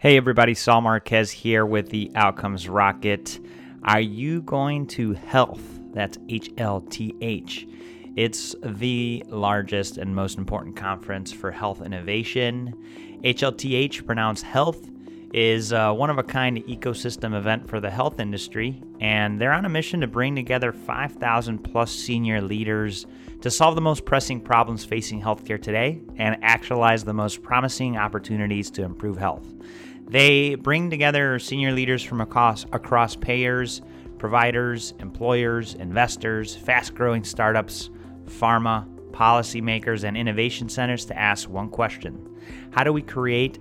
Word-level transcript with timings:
Hey 0.00 0.16
everybody, 0.16 0.54
Saul 0.54 0.80
Marquez 0.80 1.30
here 1.30 1.66
with 1.66 1.90
the 1.90 2.10
Outcomes 2.14 2.70
Rocket. 2.70 3.38
Are 3.84 4.00
you 4.00 4.40
going 4.40 4.86
to 4.86 5.12
health? 5.12 5.60
That's 5.92 6.16
HLTH. 6.16 7.70
It's 8.16 8.56
the 8.62 9.22
largest 9.28 9.98
and 9.98 10.16
most 10.16 10.38
important 10.38 10.74
conference 10.74 11.32
for 11.32 11.50
health 11.50 11.82
innovation. 11.82 12.72
HLTH, 13.22 14.06
pronounced 14.06 14.42
health, 14.42 14.88
is 15.34 15.72
a 15.72 15.92
one 15.92 16.08
of 16.08 16.16
a 16.16 16.22
kind 16.22 16.64
ecosystem 16.64 17.36
event 17.36 17.68
for 17.68 17.78
the 17.78 17.90
health 17.90 18.20
industry, 18.20 18.82
and 19.00 19.38
they're 19.38 19.52
on 19.52 19.66
a 19.66 19.68
mission 19.68 20.00
to 20.00 20.06
bring 20.06 20.34
together 20.34 20.72
5,000 20.72 21.58
plus 21.58 21.92
senior 21.92 22.40
leaders 22.40 23.06
to 23.42 23.50
solve 23.50 23.74
the 23.74 23.80
most 23.80 24.04
pressing 24.04 24.40
problems 24.40 24.84
facing 24.84 25.20
healthcare 25.20 25.60
today 25.60 26.00
and 26.16 26.36
actualize 26.42 27.04
the 27.04 27.12
most 27.12 27.42
promising 27.42 27.96
opportunities 27.96 28.70
to 28.70 28.82
improve 28.82 29.16
health. 29.18 29.46
They 30.10 30.56
bring 30.56 30.90
together 30.90 31.38
senior 31.38 31.70
leaders 31.70 32.02
from 32.02 32.20
across, 32.20 32.64
across 32.72 33.14
payers, 33.14 33.80
providers, 34.18 34.92
employers, 34.98 35.74
investors, 35.74 36.56
fast 36.56 36.94
growing 36.94 37.22
startups, 37.22 37.90
pharma, 38.24 38.88
policymakers, 39.12 40.02
and 40.02 40.16
innovation 40.16 40.68
centers 40.68 41.04
to 41.06 41.16
ask 41.16 41.48
one 41.48 41.68
question 41.68 42.38
How 42.72 42.82
do 42.82 42.92
we 42.92 43.02
create 43.02 43.60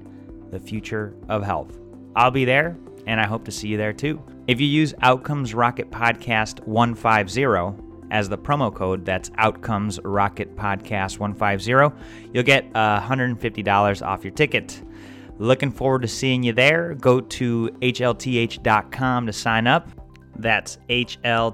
the 0.49 0.59
future 0.59 1.16
of 1.30 1.43
health? 1.43 1.80
I'll 2.16 2.31
be 2.31 2.45
there, 2.45 2.76
and 3.05 3.21
I 3.21 3.27
hope 3.27 3.45
to 3.45 3.52
see 3.52 3.68
you 3.68 3.77
there 3.77 3.93
too. 3.93 4.20
If 4.48 4.59
you 4.59 4.66
use 4.66 4.95
Outcomes 5.04 5.54
Rocket 5.54 5.91
Podcast 5.91 6.66
150, 6.66 7.90
as 8.12 8.29
the 8.29 8.38
promo 8.38 8.73
code. 8.73 9.05
That's 9.05 9.31
Outcomes 9.38 9.99
Rocket 10.04 10.55
Podcast 10.55 11.20
150. 11.20 11.95
You'll 12.34 12.43
get 12.43 12.66
uh, 12.76 12.99
$150 13.02 14.05
off 14.05 14.23
your 14.23 14.34
ticket. 14.34 14.81
Looking 15.39 15.71
forward 15.71 16.02
to 16.02 16.07
seeing 16.07 16.43
you 16.43 16.52
there. 16.52 16.93
Go 16.95 17.21
to 17.21 17.70
HLTH.com 17.81 19.25
to 19.25 19.34
sign 19.34 19.68
up. 19.68 19.90
That's 20.35 20.77
HLTH.com. 20.90 21.48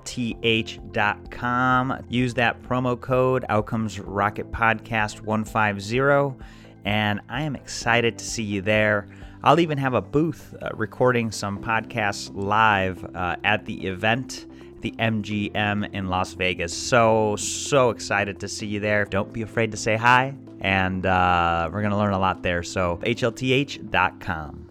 Use 2.09 2.33
that 2.33 2.61
promo 2.64 3.00
code 3.00 3.45
Outcomes 3.47 4.00
Rocket 4.00 4.52
Podcast 4.52 5.22
150. 5.22 6.44
And 6.83 7.22
I 7.30 7.44
am 7.44 7.55
excited 7.55 8.17
to 8.17 8.25
see 8.25 8.44
you 8.44 8.61
there. 8.61 9.08
I'll 9.44 9.59
even 9.59 9.77
have 9.77 9.94
a 9.94 10.02
booth 10.02 10.55
uh, 10.59 10.70
recording 10.73 11.31
some 11.31 11.61
podcasts 11.61 12.31
live 12.33 13.05
uh, 13.16 13.36
at 13.44 13.66
the 13.66 13.86
event 13.86 14.47
the 14.81 14.92
MGM 14.99 15.94
in 15.94 16.08
Las 16.09 16.33
Vegas. 16.33 16.72
So, 16.72 17.36
so 17.38 17.89
excited 17.89 18.39
to 18.42 18.47
see 18.47 18.67
you 18.67 18.80
there. 18.80 19.05
Don't 19.05 19.33
be 19.33 19.42
afraid 19.42 19.72
to 19.72 19.77
say 19.77 19.95
hi 19.95 20.36
and 20.66 21.05
uh, 21.05 21.69
we're 21.71 21.81
going 21.81 21.91
to 21.91 21.97
learn 21.97 22.13
a 22.13 22.17
lot 22.17 22.41
there. 22.41 22.63
So, 22.63 22.97
HLTH.com. 23.03 24.64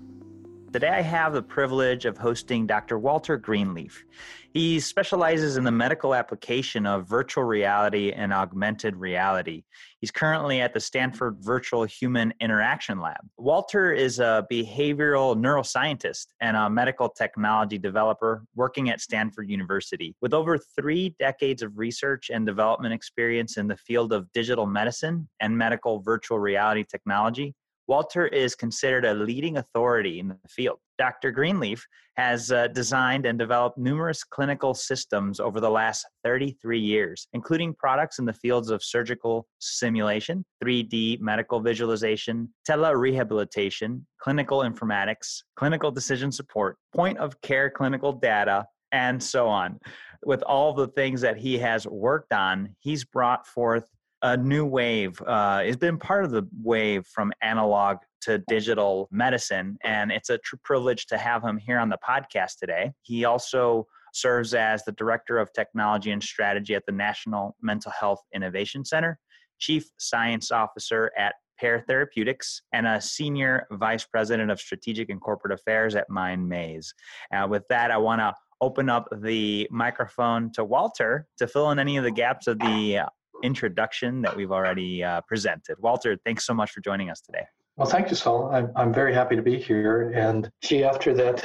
Today, 0.75 0.89
I 0.89 1.03
have 1.03 1.33
the 1.33 1.41
privilege 1.41 2.05
of 2.05 2.19
hosting 2.19 2.67
Dr. 2.67 2.99
Walter 2.99 3.37
Greenleaf. 3.37 4.05
He 4.53 4.81
specializes 4.81 5.57
in 5.57 5.63
the 5.63 5.71
medical 5.71 6.17
application 6.17 6.85
of 6.85 7.09
virtual 7.09 7.45
reality 7.45 8.11
and 8.11 8.33
augmented 8.33 8.97
reality. 8.97 9.63
He's 10.01 10.11
currently 10.11 10.61
at 10.61 10.75
the 10.75 10.81
Stanford 10.81 11.37
Virtual 11.39 11.85
Human 11.85 12.35
Interaction 12.41 13.01
Lab. 13.01 13.21
Walter 13.39 13.93
is 13.93 14.19
a 14.19 14.45
behavioral 14.51 15.37
neuroscientist 15.37 16.27
and 16.41 16.57
a 16.57 16.69
medical 16.69 17.09
technology 17.09 17.79
developer 17.79 18.43
working 18.57 18.91
at 18.91 19.01
Stanford 19.01 19.49
University. 19.49 20.17
With 20.21 20.35
over 20.35 20.59
three 20.59 21.15
decades 21.21 21.63
of 21.63 21.79
research 21.79 22.31
and 22.31 22.45
development 22.45 22.95
experience 22.95 23.59
in 23.59 23.69
the 23.69 23.77
field 23.77 24.13
of 24.13 24.27
digital 24.33 24.67
medicine 24.67 25.29
and 25.39 25.57
medical 25.57 26.01
virtual 26.01 26.41
reality 26.41 26.83
technology, 26.83 27.55
Walter 27.87 28.27
is 28.27 28.55
considered 28.55 29.05
a 29.05 29.15
leading 29.15 29.59
authority 29.59 30.19
in 30.19 30.29
the 30.29 30.39
field. 30.49 30.79
Dr. 30.99 31.31
Greenleaf 31.31 31.87
has 32.17 32.51
uh, 32.51 32.69
designed 32.69 33.27
and 33.27 33.39
developed 33.39 33.77
numerous 33.77 34.25
clinical 34.25 34.73
systems 34.73 35.41
over 35.41 35.61
the 35.61 35.71
last 35.71 36.07
33 36.23 36.79
years, 36.79 37.27
including 37.33 37.75
products 37.75 38.19
in 38.19 38.25
the 38.25 38.33
fields 38.33 38.71
of 38.71 38.83
surgical 38.83 39.47
simulation, 39.59 40.45
3D 40.63 41.21
medical 41.21 41.61
visualization, 41.61 42.49
telerehabilitation, 42.69 44.01
clinical 44.21 44.61
informatics, 44.61 45.43
clinical 45.57 45.91
decision 45.91 46.33
support, 46.33 46.79
point 46.95 47.19
of 47.19 47.39
care 47.43 47.69
clinical 47.69 48.13
data, 48.13 48.65
and 48.93 49.23
so 49.23 49.49
on. 49.49 49.79
With 50.25 50.43
all 50.45 50.73
the 50.73 50.89
things 50.89 51.21
that 51.21 51.37
he 51.37 51.59
has 51.59 51.87
worked 51.87 52.33
on, 52.33 52.75
he's 52.79 53.05
brought 53.05 53.47
forth 53.47 53.85
a 54.25 54.39
new 54.39 54.65
wave. 54.65 55.21
Uh, 55.27 55.61
it's 55.63 55.77
been 55.77 55.99
part 55.99 56.25
of 56.25 56.31
the 56.31 56.49
wave 56.63 57.07
from 57.07 57.31
analog 57.43 57.99
to 58.23 58.39
digital 58.49 59.07
medicine, 59.13 59.77
and 59.85 60.11
it's 60.11 60.31
a 60.31 60.39
true 60.39 60.59
privilege 60.65 61.05
to 61.07 61.19
have 61.19 61.45
him 61.45 61.59
here 61.59 61.79
on 61.79 61.91
the 61.91 61.99
podcast 62.03 62.57
today. 62.59 62.91
He 63.03 63.27
also 63.27 63.87
serves 64.15 64.55
as 64.55 64.83
the 64.85 64.93
Director 64.93 65.37
of 65.37 65.53
Technology 65.53 66.11
and 66.11 66.23
Strategy 66.23 66.75
at 66.75 66.87
the 66.87 66.93
National 66.93 67.55
Mental 67.61 67.93
Health 67.93 68.21
Innovation 68.35 68.83
Center, 68.83 69.19
Chief 69.59 69.85
Science 69.99 70.51
Officer 70.51 71.13
at 71.19 71.35
Pear 71.61 71.85
Therapeutics, 71.87 72.63
and 72.73 72.87
a 72.87 73.03
Senior 73.03 73.67
Vice 73.73 74.07
President 74.07 74.51
of 74.51 74.59
Strategic 74.59 75.11
and 75.11 75.21
Corporate 75.21 75.53
Affairs 75.53 75.97
at 75.97 76.09
MindMaze. 76.09 76.95
Uh, 77.31 77.47
with 77.47 77.65
that, 77.69 77.91
I 77.91 77.99
want 77.99 78.21
to 78.21 78.33
open 78.63 78.89
up 78.89 79.07
the 79.21 79.69
microphone 79.71 80.51
to 80.53 80.65
Walter 80.65 81.27
to 81.37 81.47
fill 81.47 81.73
in 81.73 81.79
any 81.79 81.99
of 81.99 82.05
the 82.05 82.11
gaps 82.11 82.47
of 82.47 82.59
the 82.59 83.01
introduction 83.45 84.23
that 84.23 84.35
we've 84.35 84.51
already 84.51 85.05
uh, 85.05 85.21
presented. 85.23 85.77
Walter, 85.79 86.17
thanks 86.25 86.47
so 86.47 86.55
much 86.55 86.71
for 86.71 86.81
joining 86.81 87.11
us 87.11 87.21
today. 87.21 87.45
Well, 87.77 87.89
thank 87.89 88.09
you, 88.09 88.15
Saul. 88.15 88.53
I'm, 88.53 88.71
I'm 88.77 88.95
very 88.95 89.13
happy 89.13 89.35
to 89.35 89.43
be 89.43 89.59
here. 89.59 90.13
And 90.15 90.49
gee, 90.63 90.85
after 90.85 91.13
that 91.15 91.45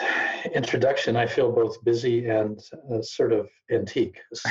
introduction, 0.53 1.15
I 1.15 1.25
feel 1.25 1.51
both 1.51 1.83
busy 1.83 2.27
and 2.27 2.59
uh, 2.93 3.01
sort 3.01 3.33
of 3.33 3.49
antique. 3.71 4.19
So. 4.33 4.49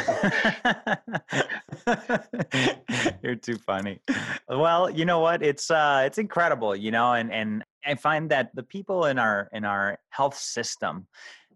You're 3.22 3.37
too 3.37 3.58
funny. 3.58 4.00
Well, 4.48 4.91
you 4.91 5.04
know 5.04 5.20
what? 5.20 5.41
It's 5.41 5.70
uh, 5.70 6.03
it's 6.04 6.19
incredible, 6.19 6.75
you 6.75 6.91
know, 6.91 7.12
and 7.12 7.32
and 7.32 7.64
I 7.87 7.94
find 7.94 8.28
that 8.31 8.50
the 8.54 8.64
people 8.64 9.04
in 9.04 9.20
our 9.20 9.48
in 9.53 9.64
our 9.64 10.00
health 10.10 10.37
system 10.37 11.06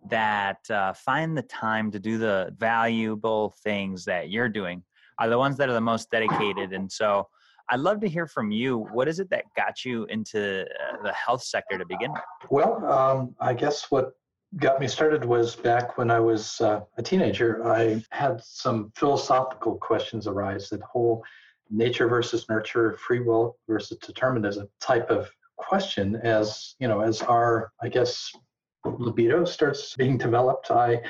that 0.09 0.71
uh, 0.71 0.93
find 0.93 1.37
the 1.37 1.43
time 1.43 1.91
to 1.91 1.99
do 1.99 2.19
the 2.19 2.55
valuable 2.59 3.55
things 3.65 4.05
that 4.05 4.31
you're 4.31 4.49
doing 4.49 4.85
are 5.27 5.31
the 5.31 5.39
ones 5.39 5.57
that 5.57 5.69
are 5.69 5.73
the 5.73 5.81
most 5.81 6.11
dedicated. 6.11 6.73
And 6.73 6.91
so 6.91 7.29
I'd 7.71 7.81
love 7.81 8.01
to 8.01 8.09
hear 8.09 8.27
from 8.27 8.51
you. 8.51 8.89
What 8.93 9.09
is 9.09 9.21
it 9.21 9.31
that 9.31 9.45
got 9.57 9.85
you 9.85 10.05
into 10.07 10.63
uh, 10.63 11.03
the 11.03 11.13
health 11.13 11.43
sector 11.43 11.79
to 11.79 11.87
begin 11.87 12.13
with? 12.13 12.23
Well, 12.51 12.85
um, 12.91 13.35
I 13.41 13.55
guess 13.55 13.91
what 13.91 14.13
got 14.57 14.81
me 14.81 14.89
started 14.89 15.25
was 15.25 15.55
back 15.57 15.97
when 15.97 16.11
I 16.11 16.21
was 16.21 16.61
uh, 16.61 16.81
a 16.99 17.03
teenager. 17.03 17.65
I 17.67 18.03
had 18.11 18.43
some 18.43 18.93
philosophical 18.97 19.77
questions 19.77 20.27
arise 20.27 20.69
that 20.71 20.83
whole 20.83 21.25
nature 21.71 22.09
versus 22.09 22.49
nurture, 22.49 22.93
free 22.95 23.21
will 23.21 23.57
versus 23.69 23.99
determinism 23.99 24.69
type 24.81 25.09
of 25.09 25.31
question. 25.57 26.17
As 26.17 26.75
you 26.81 26.89
know, 26.89 27.01
as 27.01 27.23
our 27.23 27.73
I 27.81 27.89
guess 27.89 28.31
libido 28.85 29.45
starts 29.45 29.95
being 29.97 30.19
developed, 30.19 30.71
I 30.71 31.01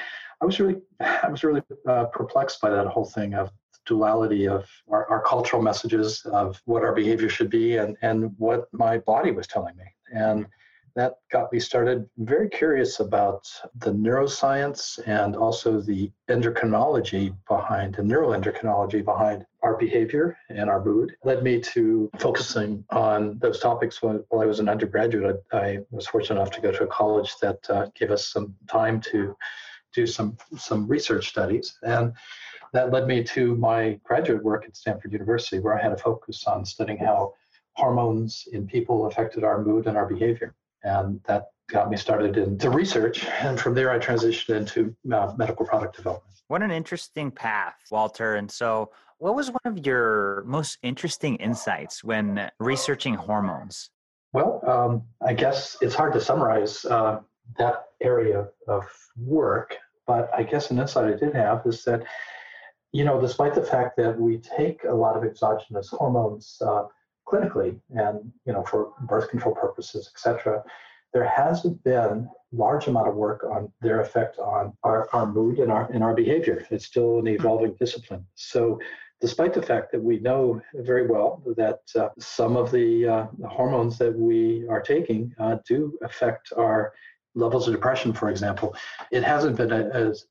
I 0.41 0.45
was 0.45 0.61
really 0.61 0.77
I 1.01 1.29
was 1.29 1.43
really 1.43 1.63
uh, 1.89 2.05
perplexed 2.07 2.61
by 2.61 2.71
that 2.71 2.87
whole 2.87 3.07
thing 3.07 3.35
of 3.35 3.51
duality 3.87 4.47
of 4.49 4.69
our, 4.89 5.09
our, 5.09 5.23
cultural 5.23 5.63
messages 5.63 6.25
of 6.27 6.61
what 6.65 6.83
our 6.83 6.95
behavior 6.95 7.29
should 7.29 7.51
be 7.51 7.77
and, 7.77 7.97
and 8.03 8.33
what 8.39 8.69
my 8.73 8.99
body 8.99 9.31
was 9.31 9.47
telling 9.47 9.77
me. 9.77 9.85
And 10.13 10.47
that 10.95 11.15
got 11.31 11.53
me 11.53 11.59
started 11.59 12.09
very 12.19 12.49
curious 12.49 13.01
about 13.01 13.49
the 13.77 13.93
neuroscience 13.93 14.99
and 15.07 15.35
also 15.35 15.81
the 15.81 16.11
endocrinology 16.29 17.35
behind 17.49 17.95
the 17.95 18.03
neuroendocrinology 18.03 19.05
behind 19.05 19.47
our 19.63 19.77
behavior 19.77 20.37
and 20.51 20.69
our 20.69 20.85
mood 20.85 21.15
led 21.25 21.43
me 21.43 21.61
to 21.61 22.11
focusing 22.19 22.85
on 22.91 23.39
those 23.39 23.61
topics 23.61 24.03
when, 24.03 24.23
while 24.29 24.43
I 24.43 24.47
was 24.47 24.61
an 24.61 24.69
undergraduate. 24.69 25.43
I, 25.53 25.59
I 25.59 25.79
was 25.91 26.07
fortunate 26.07 26.41
enough 26.41 26.53
to 26.53 26.61
go 26.61 26.73
to 26.73 26.85
a 26.85 26.89
college 26.89 27.37
that 27.41 27.59
uh, 27.71 27.87
gave 27.95 28.11
us 28.11 28.29
some 28.29 28.55
time 28.69 29.01
to 29.13 29.37
do 29.95 30.07
some 30.07 30.37
some 30.57 30.87
research 30.87 31.29
studies 31.29 31.79
and 31.83 32.13
that 32.73 32.91
led 32.91 33.07
me 33.07 33.23
to 33.23 33.55
my 33.57 34.01
graduate 34.03 34.43
work 34.43 34.65
at 34.65 34.77
Stanford 34.77 35.13
University, 35.13 35.59
where 35.59 35.79
I 35.79 35.83
had 35.83 35.93
a 35.93 35.97
focus 35.97 36.47
on 36.47 36.65
studying 36.65 36.99
how 36.99 37.35
hormones 37.75 38.49
in 38.53 38.67
people 38.67 39.07
affected 39.07 39.45
our 39.45 39.63
mood 39.63 39.87
and 39.87 39.97
our 39.97 40.07
behavior. 40.07 40.55
And 40.83 41.21
that 41.25 41.51
got 41.71 41.91
me 41.91 41.97
started 41.97 42.37
into 42.37 42.71
research. 42.71 43.25
And 43.27 43.61
from 43.61 43.75
there, 43.75 43.91
I 43.91 43.99
transitioned 43.99 44.57
into 44.57 44.97
uh, 45.15 45.33
medical 45.37 45.67
product 45.67 45.97
development. 45.97 46.35
What 46.49 46.63
an 46.63 46.71
interesting 46.71 47.31
path, 47.31 47.77
Walter. 47.91 48.35
And 48.35 48.51
so, 48.51 48.91
what 49.19 49.37
was 49.37 49.51
one 49.51 49.61
of 49.65 49.87
your 49.87 50.43
most 50.47 50.79
interesting 50.83 51.37
insights 51.37 52.03
when 52.03 52.51
researching 52.59 53.15
hormones? 53.15 53.91
Well, 54.33 54.61
um, 54.67 55.03
I 55.25 55.33
guess 55.35 55.77
it's 55.81 55.95
hard 55.95 56.13
to 56.15 56.21
summarize 56.21 56.85
uh, 56.85 57.21
that 57.57 57.85
area 58.01 58.49
of 58.67 58.85
work, 59.17 59.77
but 60.07 60.31
I 60.35 60.43
guess 60.43 60.71
an 60.71 60.79
insight 60.79 61.13
I 61.13 61.17
did 61.17 61.35
have 61.35 61.63
is 61.67 61.85
that 61.85 62.05
you 62.93 63.05
know, 63.05 63.21
despite 63.21 63.55
the 63.55 63.63
fact 63.63 63.97
that 63.97 64.19
we 64.21 64.39
take 64.39 64.85
a 64.85 64.95
lot 64.95 65.17
of 65.17 65.25
exogenous 65.25 65.89
hormones 65.89 66.61
uh, 66.61 66.85
clinically 67.27 67.81
and, 67.91 68.31
you 68.45 68.53
know, 68.53 68.63
for 68.63 68.93
birth 69.03 69.31
control 69.31 69.55
purposes, 69.55 70.11
et 70.15 70.21
cetera, 70.21 70.63
there 71.15 71.27
hasn't 71.27 71.83
been 71.85 72.29
large 72.53 72.87
amount 72.87 73.09
of 73.09 73.15
work 73.15 73.45
on 73.45 73.73
their 73.81 74.01
effect 74.03 74.39
on 74.39 74.75
our, 74.83 75.09
our 75.15 75.27
mood 75.27 75.59
and 75.59 75.73
our 75.73 75.91
and 75.91 76.03
our 76.03 76.15
behavior. 76.15 76.67
It's 76.71 76.87
still 76.87 77.19
an 77.19 77.29
evolving 77.29 77.75
discipline. 77.79 78.27
So 78.35 78.79
despite 79.21 79.55
the 79.55 79.63
fact 79.63 79.93
that 79.93 80.03
we 80.03 80.19
know 80.19 80.61
very 80.75 81.07
well 81.07 81.43
that 81.57 81.81
uh, 81.97 82.09
some 82.19 82.57
of 82.57 82.71
the, 82.71 83.07
uh, 83.07 83.27
the, 83.39 83.49
hormones 83.49 83.97
that 83.99 84.15
we 84.15 84.67
are 84.69 84.83
taking 84.83 85.35
uh, 85.39 85.57
do 85.67 85.97
affect 86.03 86.53
our 86.57 86.93
levels 87.35 87.69
of 87.69 87.75
depression, 87.75 88.13
for 88.13 88.31
example, 88.31 88.75
it 89.11 89.23
hasn't 89.23 89.57
been 89.57 89.73
as 89.73 90.27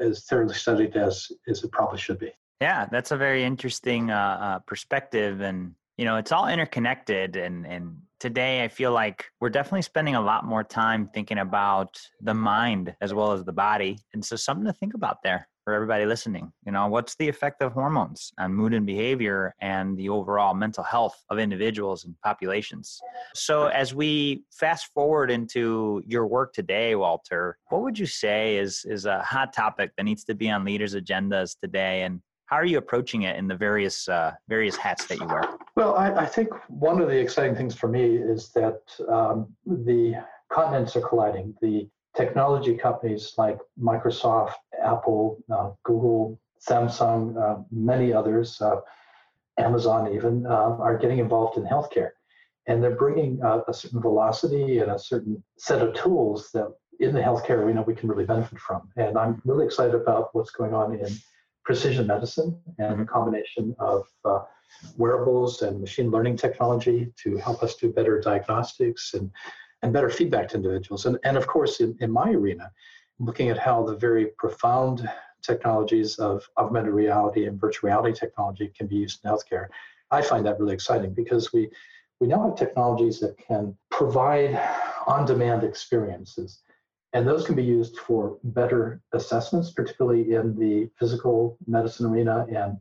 as 0.00 0.24
thoroughly 0.24 0.54
studied 0.54 0.96
as 0.96 1.30
as 1.48 1.62
it 1.62 1.72
probably 1.72 1.98
should 1.98 2.18
be. 2.18 2.32
Yeah, 2.60 2.86
that's 2.90 3.10
a 3.10 3.16
very 3.16 3.44
interesting 3.44 4.10
uh, 4.10 4.38
uh, 4.40 4.58
perspective, 4.60 5.40
and 5.40 5.74
you 5.96 6.04
know, 6.04 6.16
it's 6.16 6.32
all 6.32 6.48
interconnected. 6.48 7.36
And 7.36 7.66
and 7.66 7.96
today, 8.20 8.62
I 8.62 8.68
feel 8.68 8.92
like 8.92 9.26
we're 9.40 9.50
definitely 9.50 9.82
spending 9.82 10.14
a 10.14 10.20
lot 10.20 10.44
more 10.44 10.64
time 10.64 11.10
thinking 11.12 11.38
about 11.38 12.00
the 12.20 12.34
mind 12.34 12.94
as 13.00 13.12
well 13.12 13.32
as 13.32 13.44
the 13.44 13.52
body, 13.52 13.98
and 14.12 14.24
so 14.24 14.36
something 14.36 14.66
to 14.66 14.72
think 14.72 14.94
about 14.94 15.22
there 15.22 15.48
for 15.64 15.72
everybody 15.72 16.04
listening. 16.04 16.52
You 16.66 16.72
know, 16.72 16.86
what's 16.88 17.16
the 17.16 17.28
effect 17.28 17.62
of 17.62 17.72
hormones 17.72 18.32
on 18.38 18.54
mood 18.54 18.74
and 18.74 18.86
behavior 18.86 19.54
and 19.60 19.96
the 19.96 20.10
overall 20.10 20.54
mental 20.54 20.84
health 20.84 21.16
of 21.30 21.38
individuals 21.38 22.04
and 22.04 22.14
populations? 22.22 23.00
So, 23.34 23.66
as 23.66 23.94
we 23.94 24.44
fast 24.52 24.92
forward 24.92 25.30
into 25.30 26.02
your 26.06 26.26
work 26.26 26.52
today, 26.52 26.94
Walter, 26.94 27.58
what 27.70 27.82
would 27.82 27.98
you 27.98 28.06
say 28.06 28.56
is 28.56 28.84
is 28.84 29.06
a 29.06 29.22
hot 29.22 29.52
topic 29.52 29.92
that 29.96 30.04
needs 30.04 30.24
to 30.24 30.34
be 30.34 30.50
on 30.50 30.64
leaders' 30.64 30.94
agendas 30.94 31.58
today, 31.58 32.02
and 32.02 32.20
how 32.46 32.56
are 32.56 32.66
you 32.66 32.78
approaching 32.78 33.22
it 33.22 33.36
in 33.36 33.48
the 33.48 33.56
various 33.56 34.08
uh, 34.08 34.32
various 34.48 34.76
hats 34.76 35.06
that 35.06 35.18
you 35.18 35.26
wear? 35.26 35.42
Well, 35.76 35.94
I, 35.96 36.12
I, 36.12 36.26
think 36.26 36.50
one 36.68 37.00
of 37.00 37.08
the 37.08 37.18
exciting 37.18 37.56
things 37.56 37.74
for 37.74 37.88
me 37.88 38.16
is 38.16 38.50
that 38.50 38.80
um, 39.08 39.48
the 39.66 40.22
continents 40.52 40.94
are 40.94 41.00
colliding. 41.00 41.54
The 41.60 41.88
technology 42.16 42.76
companies 42.76 43.34
like 43.36 43.58
Microsoft, 43.80 44.54
Apple, 44.82 45.38
uh, 45.52 45.70
Google, 45.82 46.38
Samsung, 46.66 47.36
uh, 47.36 47.62
many 47.70 48.12
others, 48.12 48.60
uh, 48.60 48.80
Amazon 49.58 50.12
even, 50.14 50.46
uh, 50.46 50.76
are 50.78 50.96
getting 50.96 51.18
involved 51.18 51.58
in 51.58 51.64
healthcare. 51.64 52.10
And 52.66 52.82
they're 52.82 52.96
bringing 52.96 53.42
a 53.42 53.74
certain 53.74 54.00
velocity 54.00 54.78
and 54.78 54.90
a 54.90 54.98
certain 54.98 55.42
set 55.58 55.82
of 55.82 55.94
tools 55.94 56.50
that 56.52 56.72
in 56.98 57.12
the 57.12 57.20
healthcare 57.20 57.58
arena 57.58 57.82
we 57.82 57.94
can 57.94 58.08
really 58.08 58.24
benefit 58.24 58.58
from. 58.58 58.88
And 58.96 59.18
I'm 59.18 59.42
really 59.44 59.66
excited 59.66 59.94
about 59.94 60.34
what's 60.34 60.50
going 60.50 60.72
on 60.72 60.94
in 60.98 61.08
precision 61.64 62.06
medicine 62.06 62.58
and 62.78 63.00
the 63.00 63.04
combination 63.04 63.76
of 63.78 64.06
uh, 64.24 64.40
wearables 64.96 65.62
and 65.62 65.80
machine 65.80 66.10
learning 66.10 66.36
technology 66.36 67.12
to 67.22 67.36
help 67.36 67.62
us 67.62 67.74
do 67.76 67.92
better 67.92 68.18
diagnostics 68.20 69.12
and 69.14 69.30
and 69.84 69.92
better 69.92 70.08
feedback 70.08 70.48
to 70.48 70.56
individuals. 70.56 71.04
And, 71.04 71.18
and 71.24 71.36
of 71.36 71.46
course, 71.46 71.80
in, 71.80 71.94
in 72.00 72.10
my 72.10 72.30
arena, 72.30 72.72
looking 73.18 73.50
at 73.50 73.58
how 73.58 73.84
the 73.84 73.94
very 73.94 74.28
profound 74.38 75.06
technologies 75.42 76.18
of 76.18 76.42
augmented 76.56 76.94
reality 76.94 77.44
and 77.44 77.60
virtual 77.60 77.90
reality 77.90 78.18
technology 78.18 78.72
can 78.74 78.86
be 78.86 78.96
used 78.96 79.20
in 79.22 79.30
healthcare, 79.30 79.66
I 80.10 80.22
find 80.22 80.46
that 80.46 80.58
really 80.58 80.72
exciting 80.72 81.12
because 81.12 81.52
we, 81.52 81.70
we 82.18 82.26
now 82.26 82.48
have 82.48 82.56
technologies 82.56 83.20
that 83.20 83.36
can 83.36 83.76
provide 83.90 84.58
on 85.06 85.26
demand 85.26 85.64
experiences. 85.64 86.60
And 87.12 87.28
those 87.28 87.44
can 87.44 87.54
be 87.54 87.62
used 87.62 87.98
for 87.98 88.38
better 88.42 89.02
assessments, 89.12 89.70
particularly 89.70 90.32
in 90.32 90.58
the 90.58 90.88
physical 90.98 91.58
medicine 91.66 92.06
arena 92.06 92.46
and 92.50 92.78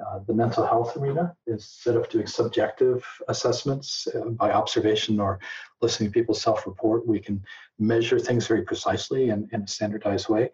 uh, 0.00 0.20
the 0.26 0.34
mental 0.34 0.66
health 0.66 0.96
arena 0.96 1.34
instead 1.46 1.96
of 1.96 2.08
doing 2.08 2.26
subjective 2.26 3.04
assessments 3.28 4.08
uh, 4.14 4.30
by 4.30 4.50
observation 4.50 5.20
or 5.20 5.38
listening 5.80 6.10
to 6.10 6.14
people 6.14 6.34
self-report. 6.34 7.06
We 7.06 7.20
can 7.20 7.42
measure 7.78 8.18
things 8.18 8.46
very 8.46 8.62
precisely 8.62 9.30
and 9.30 9.48
in 9.52 9.62
a 9.62 9.68
standardized 9.68 10.28
way. 10.28 10.50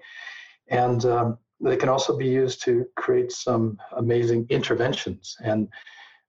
And 0.69 1.05
um, 1.05 1.39
they 1.61 1.77
can 1.77 1.89
also 1.89 2.17
be 2.17 2.27
used 2.27 2.63
to 2.65 2.87
create 2.97 3.33
some 3.33 3.79
amazing 3.97 4.47
interventions. 4.51 5.37
And 5.43 5.69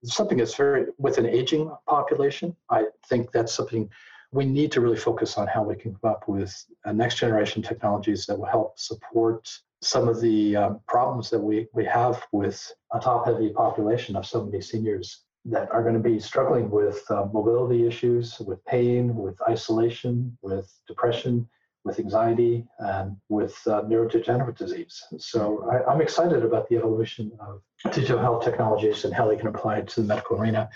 something 0.04 0.38
that's 0.38 0.54
very 0.54 0.86
with 0.98 1.18
an 1.18 1.26
aging 1.26 1.70
population 1.86 2.56
i 2.70 2.84
think 3.08 3.30
that's 3.32 3.52
something 3.52 3.88
we 4.32 4.44
need 4.44 4.70
to 4.72 4.80
really 4.80 4.96
focus 4.96 5.36
on 5.36 5.46
how 5.46 5.62
we 5.62 5.74
can 5.74 5.94
come 5.96 6.10
up 6.10 6.28
with 6.28 6.64
uh, 6.84 6.92
next 6.92 7.16
generation 7.16 7.62
technologies 7.62 8.26
that 8.26 8.38
will 8.38 8.46
help 8.46 8.78
support 8.78 9.50
some 9.82 10.08
of 10.08 10.20
the 10.20 10.56
uh, 10.56 10.70
problems 10.86 11.30
that 11.30 11.38
we, 11.38 11.66
we 11.72 11.84
have 11.84 12.22
with 12.32 12.70
a 12.92 13.00
top 13.00 13.26
heavy 13.26 13.50
population 13.50 14.16
of 14.16 14.26
so 14.26 14.44
many 14.44 14.60
seniors 14.60 15.24
that 15.46 15.70
are 15.70 15.82
going 15.82 15.94
to 15.94 16.00
be 16.00 16.20
struggling 16.20 16.70
with 16.70 17.02
uh, 17.10 17.26
mobility 17.32 17.86
issues, 17.86 18.38
with 18.40 18.62
pain, 18.66 19.16
with 19.16 19.40
isolation, 19.48 20.36
with 20.42 20.70
depression, 20.86 21.48
with 21.84 21.98
anxiety, 21.98 22.66
and 22.80 23.16
with 23.30 23.56
uh, 23.66 23.80
neurodegenerative 23.82 24.56
disease. 24.56 25.02
So 25.16 25.66
I, 25.70 25.90
I'm 25.90 26.02
excited 26.02 26.44
about 26.44 26.68
the 26.68 26.76
evolution 26.76 27.32
of 27.40 27.62
digital 27.92 28.18
health 28.18 28.44
technologies 28.44 29.06
and 29.06 29.14
how 29.14 29.28
they 29.28 29.36
can 29.36 29.46
apply 29.46 29.80
to 29.80 30.00
the 30.02 30.06
medical 30.06 30.38
arena. 30.38 30.68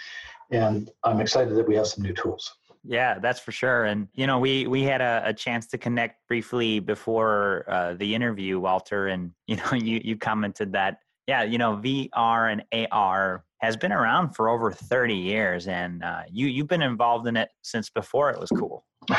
And 0.50 0.90
I'm 1.02 1.20
excited 1.20 1.54
that 1.56 1.68
we 1.68 1.76
have 1.76 1.86
some 1.86 2.04
new 2.04 2.14
tools. 2.14 2.54
Yeah, 2.86 3.18
that's 3.18 3.40
for 3.40 3.52
sure. 3.52 3.84
And 3.84 4.08
you 4.14 4.26
know, 4.26 4.38
we 4.38 4.66
we 4.66 4.82
had 4.82 5.00
a, 5.00 5.22
a 5.26 5.32
chance 5.32 5.66
to 5.68 5.78
connect 5.78 6.26
briefly 6.28 6.80
before 6.80 7.64
uh, 7.68 7.94
the 7.94 8.14
interview, 8.14 8.60
Walter, 8.60 9.08
and 9.08 9.32
you 9.46 9.56
know, 9.56 9.72
you 9.72 10.00
you 10.04 10.16
commented 10.16 10.72
that 10.72 10.98
yeah, 11.26 11.42
you 11.42 11.58
know, 11.58 11.76
VR 11.76 12.52
and 12.52 12.88
AR 12.92 13.44
has 13.58 13.76
been 13.76 13.92
around 13.92 14.34
for 14.34 14.50
over 14.50 14.70
30 14.70 15.14
years, 15.14 15.68
and 15.68 16.04
uh, 16.04 16.22
you 16.30 16.46
you've 16.46 16.68
been 16.68 16.82
involved 16.82 17.26
in 17.26 17.36
it 17.36 17.48
since 17.62 17.88
before 17.88 18.30
it 18.30 18.38
was 18.38 18.50
cool. 18.50 18.84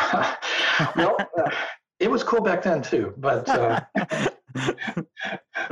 well, 0.95 1.17
uh, 1.37 1.49
it 1.99 2.11
was 2.11 2.23
cool 2.23 2.41
back 2.41 2.61
then 2.61 2.81
too, 2.81 3.13
but 3.17 3.47
uh, 3.49 3.79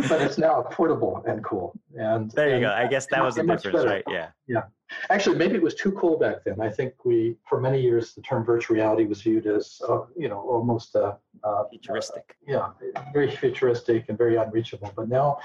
but 0.09 0.21
it's 0.21 0.38
now 0.38 0.62
portable 0.71 1.24
and 1.27 1.44
cool. 1.44 1.74
And 1.95 2.30
there 2.31 2.50
you 2.50 2.56
and, 2.56 2.63
go. 2.63 2.71
I 2.71 2.88
guess 2.88 3.07
that 3.07 3.24
was 3.24 3.35
the 3.35 3.44
difference, 3.44 3.85
right? 3.85 4.03
Yeah. 4.09 4.30
Yeah. 4.47 4.63
Actually, 5.09 5.38
maybe 5.38 5.56
it 5.56 5.62
was 5.62 5.75
too 5.75 5.91
cool 5.94 6.19
back 6.19 6.44
then. 6.45 6.62
I 6.62 6.69
think 6.69 6.94
we, 7.06 7.35
for 7.47 7.59
many 7.59 7.81
years, 7.81 8.13
the 8.13 8.21
term 8.21 8.44
virtual 8.44 8.75
reality 8.75 9.06
was 9.06 9.21
viewed 9.21 9.47
as, 9.47 9.81
uh, 9.88 10.01
you 10.15 10.27
know, 10.27 10.39
almost 10.41 10.95
uh, 10.95 11.15
uh, 11.44 11.63
futuristic. 11.69 12.35
yeah, 12.47 12.69
very 13.12 13.31
futuristic 13.31 14.09
and 14.09 14.18
very 14.18 14.35
unreachable. 14.35 14.91
But 14.95 15.09
now, 15.09 15.39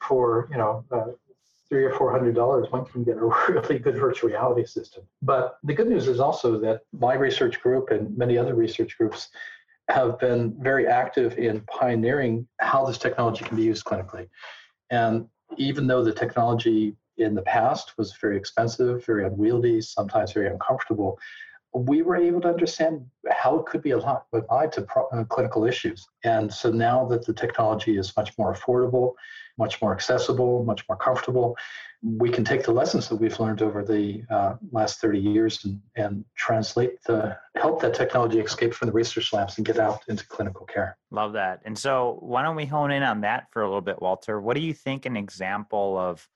for 0.00 0.48
you 0.50 0.58
know, 0.58 0.84
uh, 0.90 1.06
three 1.68 1.84
or 1.84 1.92
four 1.92 2.10
hundred 2.10 2.34
dollars, 2.34 2.70
one 2.70 2.84
can 2.84 3.04
get 3.04 3.16
a 3.16 3.24
really 3.48 3.78
good 3.78 3.96
virtual 3.96 4.30
reality 4.30 4.66
system. 4.66 5.04
But 5.22 5.58
the 5.62 5.74
good 5.74 5.88
news 5.88 6.08
is 6.08 6.20
also 6.20 6.58
that 6.60 6.82
my 6.92 7.14
research 7.14 7.60
group 7.60 7.90
and 7.90 8.16
many 8.16 8.36
other 8.36 8.54
research 8.54 8.98
groups 8.98 9.28
have 9.88 10.18
been 10.18 10.54
very 10.60 10.86
active 10.86 11.38
in 11.38 11.60
pioneering 11.62 12.46
how 12.60 12.84
this 12.84 12.98
technology 12.98 13.44
can 13.44 13.56
be 13.56 13.62
used 13.62 13.84
clinically. 13.84 14.28
And 14.90 15.26
even 15.56 15.86
though 15.86 16.02
the 16.02 16.12
technology 16.12 16.96
in 17.18 17.34
the 17.34 17.42
past 17.42 17.92
was 17.96 18.16
very 18.20 18.36
expensive, 18.36 19.04
very 19.04 19.26
unwieldy, 19.26 19.80
sometimes 19.80 20.32
very 20.32 20.48
uncomfortable, 20.48 21.18
we 21.74 22.02
were 22.02 22.16
able 22.16 22.40
to 22.40 22.48
understand 22.48 23.04
how 23.30 23.58
it 23.58 23.66
could 23.66 23.82
be 23.82 23.90
applied 23.90 24.72
to 24.72 24.82
pro- 24.82 25.08
uh, 25.08 25.24
clinical 25.24 25.64
issues. 25.64 26.06
And 26.22 26.52
so 26.52 26.70
now 26.70 27.04
that 27.06 27.26
the 27.26 27.34
technology 27.34 27.98
is 27.98 28.16
much 28.16 28.36
more 28.38 28.54
affordable, 28.54 29.14
much 29.58 29.82
more 29.82 29.92
accessible, 29.92 30.64
much 30.64 30.84
more 30.88 30.96
comfortable, 30.96 31.56
we 32.02 32.30
can 32.30 32.44
take 32.44 32.62
the 32.62 32.70
lessons 32.70 33.08
that 33.08 33.16
we've 33.16 33.38
learned 33.40 33.62
over 33.62 33.82
the 33.82 34.22
uh, 34.30 34.54
last 34.72 35.00
30 35.00 35.18
years 35.18 35.64
and, 35.64 35.80
and 35.96 36.24
translate 36.36 37.02
the 37.04 37.36
help 37.56 37.80
that 37.80 37.94
technology 37.94 38.38
escape 38.38 38.74
from 38.74 38.86
the 38.86 38.92
research 38.92 39.32
labs 39.32 39.56
and 39.56 39.66
get 39.66 39.78
out 39.78 40.02
into 40.08 40.26
clinical 40.28 40.66
care. 40.66 40.96
Love 41.10 41.32
that. 41.32 41.60
And 41.64 41.76
so 41.76 42.18
why 42.20 42.42
don't 42.42 42.56
we 42.56 42.66
hone 42.66 42.90
in 42.90 43.02
on 43.02 43.22
that 43.22 43.46
for 43.52 43.62
a 43.62 43.66
little 43.66 43.80
bit, 43.80 44.02
Walter? 44.02 44.40
What 44.40 44.54
do 44.54 44.60
you 44.60 44.74
think 44.74 45.06
an 45.06 45.16
example 45.16 45.96
of 45.96 46.28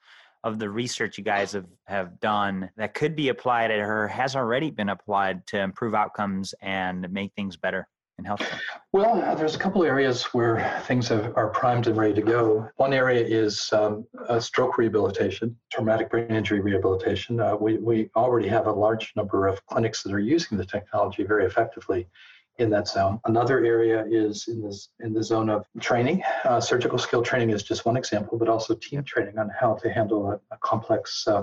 of 0.44 0.58
the 0.58 0.70
research 0.70 1.18
you 1.18 1.24
guys 1.24 1.52
have, 1.52 1.66
have 1.86 2.20
done 2.20 2.70
that 2.76 2.94
could 2.94 3.16
be 3.16 3.28
applied 3.28 3.70
at 3.70 3.78
her 3.78 4.08
has 4.08 4.36
already 4.36 4.70
been 4.70 4.88
applied 4.88 5.46
to 5.48 5.60
improve 5.60 5.94
outcomes 5.94 6.54
and 6.62 7.10
make 7.12 7.32
things 7.34 7.56
better 7.56 7.88
in 8.18 8.24
healthcare? 8.24 8.58
Well, 8.92 9.36
there's 9.36 9.54
a 9.54 9.58
couple 9.58 9.84
areas 9.84 10.24
where 10.24 10.80
things 10.84 11.08
have, 11.08 11.36
are 11.36 11.48
primed 11.48 11.86
and 11.86 11.96
ready 11.96 12.14
to 12.14 12.22
go. 12.22 12.68
One 12.76 12.92
area 12.92 13.24
is 13.24 13.72
um, 13.72 14.06
stroke 14.40 14.78
rehabilitation, 14.78 15.56
traumatic 15.72 16.10
brain 16.10 16.30
injury 16.30 16.60
rehabilitation. 16.60 17.40
Uh, 17.40 17.56
we, 17.56 17.78
we 17.78 18.10
already 18.16 18.48
have 18.48 18.66
a 18.66 18.72
large 18.72 19.12
number 19.16 19.46
of 19.46 19.64
clinics 19.66 20.02
that 20.02 20.12
are 20.12 20.18
using 20.18 20.58
the 20.58 20.66
technology 20.66 21.22
very 21.24 21.46
effectively 21.46 22.08
in 22.58 22.70
that 22.70 22.88
zone. 22.88 23.20
Another 23.24 23.64
area 23.64 24.04
is 24.10 24.48
in 24.48 24.60
this 24.60 24.88
in 25.00 25.12
the 25.12 25.22
zone 25.22 25.48
of 25.48 25.66
training. 25.80 26.22
Uh, 26.44 26.60
surgical 26.60 26.98
skill 26.98 27.22
training 27.22 27.50
is 27.50 27.62
just 27.62 27.84
one 27.84 27.96
example, 27.96 28.36
but 28.38 28.48
also 28.48 28.74
team 28.74 29.02
training 29.04 29.38
on 29.38 29.48
how 29.48 29.74
to 29.74 29.90
handle 29.90 30.30
a, 30.32 30.40
a 30.54 30.58
complex 30.60 31.26
uh, 31.28 31.42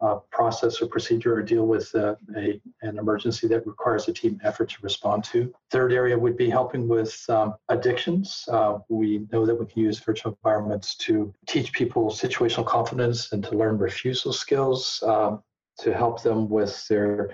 uh, 0.00 0.16
process 0.30 0.82
or 0.82 0.86
procedure 0.86 1.34
or 1.34 1.42
deal 1.42 1.66
with 1.66 1.94
uh, 1.94 2.14
a, 2.36 2.60
an 2.82 2.98
emergency 2.98 3.46
that 3.46 3.66
requires 3.66 4.08
a 4.08 4.12
team 4.12 4.40
effort 4.44 4.68
to 4.68 4.76
respond 4.82 5.22
to. 5.24 5.52
Third 5.70 5.92
area 5.92 6.18
would 6.18 6.36
be 6.36 6.50
helping 6.50 6.88
with 6.88 7.24
um, 7.28 7.54
addictions. 7.68 8.44
Uh, 8.50 8.78
we 8.88 9.26
know 9.32 9.46
that 9.46 9.54
we 9.54 9.66
can 9.66 9.82
use 9.82 9.98
virtual 10.00 10.32
environments 10.32 10.96
to 10.96 11.32
teach 11.46 11.72
people 11.72 12.10
situational 12.10 12.66
confidence 12.66 13.32
and 13.32 13.42
to 13.44 13.56
learn 13.56 13.78
refusal 13.78 14.32
skills, 14.32 15.02
um, 15.06 15.42
to 15.78 15.94
help 15.94 16.22
them 16.22 16.48
with 16.48 16.86
their 16.88 17.30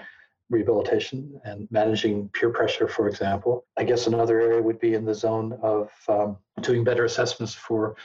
rehabilitation 0.50 1.40
and 1.45 1.69
managing 1.71 2.28
peer 2.35 2.50
pressure, 2.50 2.88
for 2.88 3.09
example. 3.09 3.64
I 3.78 3.85
guess 3.85 4.07
another 4.07 4.40
area 4.40 4.61
would 4.61 4.80
be 4.80 4.95
in 4.95 5.04
the 5.04 5.14
zone 5.14 5.59
of 5.62 5.90
um, 6.09 6.37
doing 6.61 6.85
better 6.85 7.04
assessments 7.04 7.54
for 7.54 7.97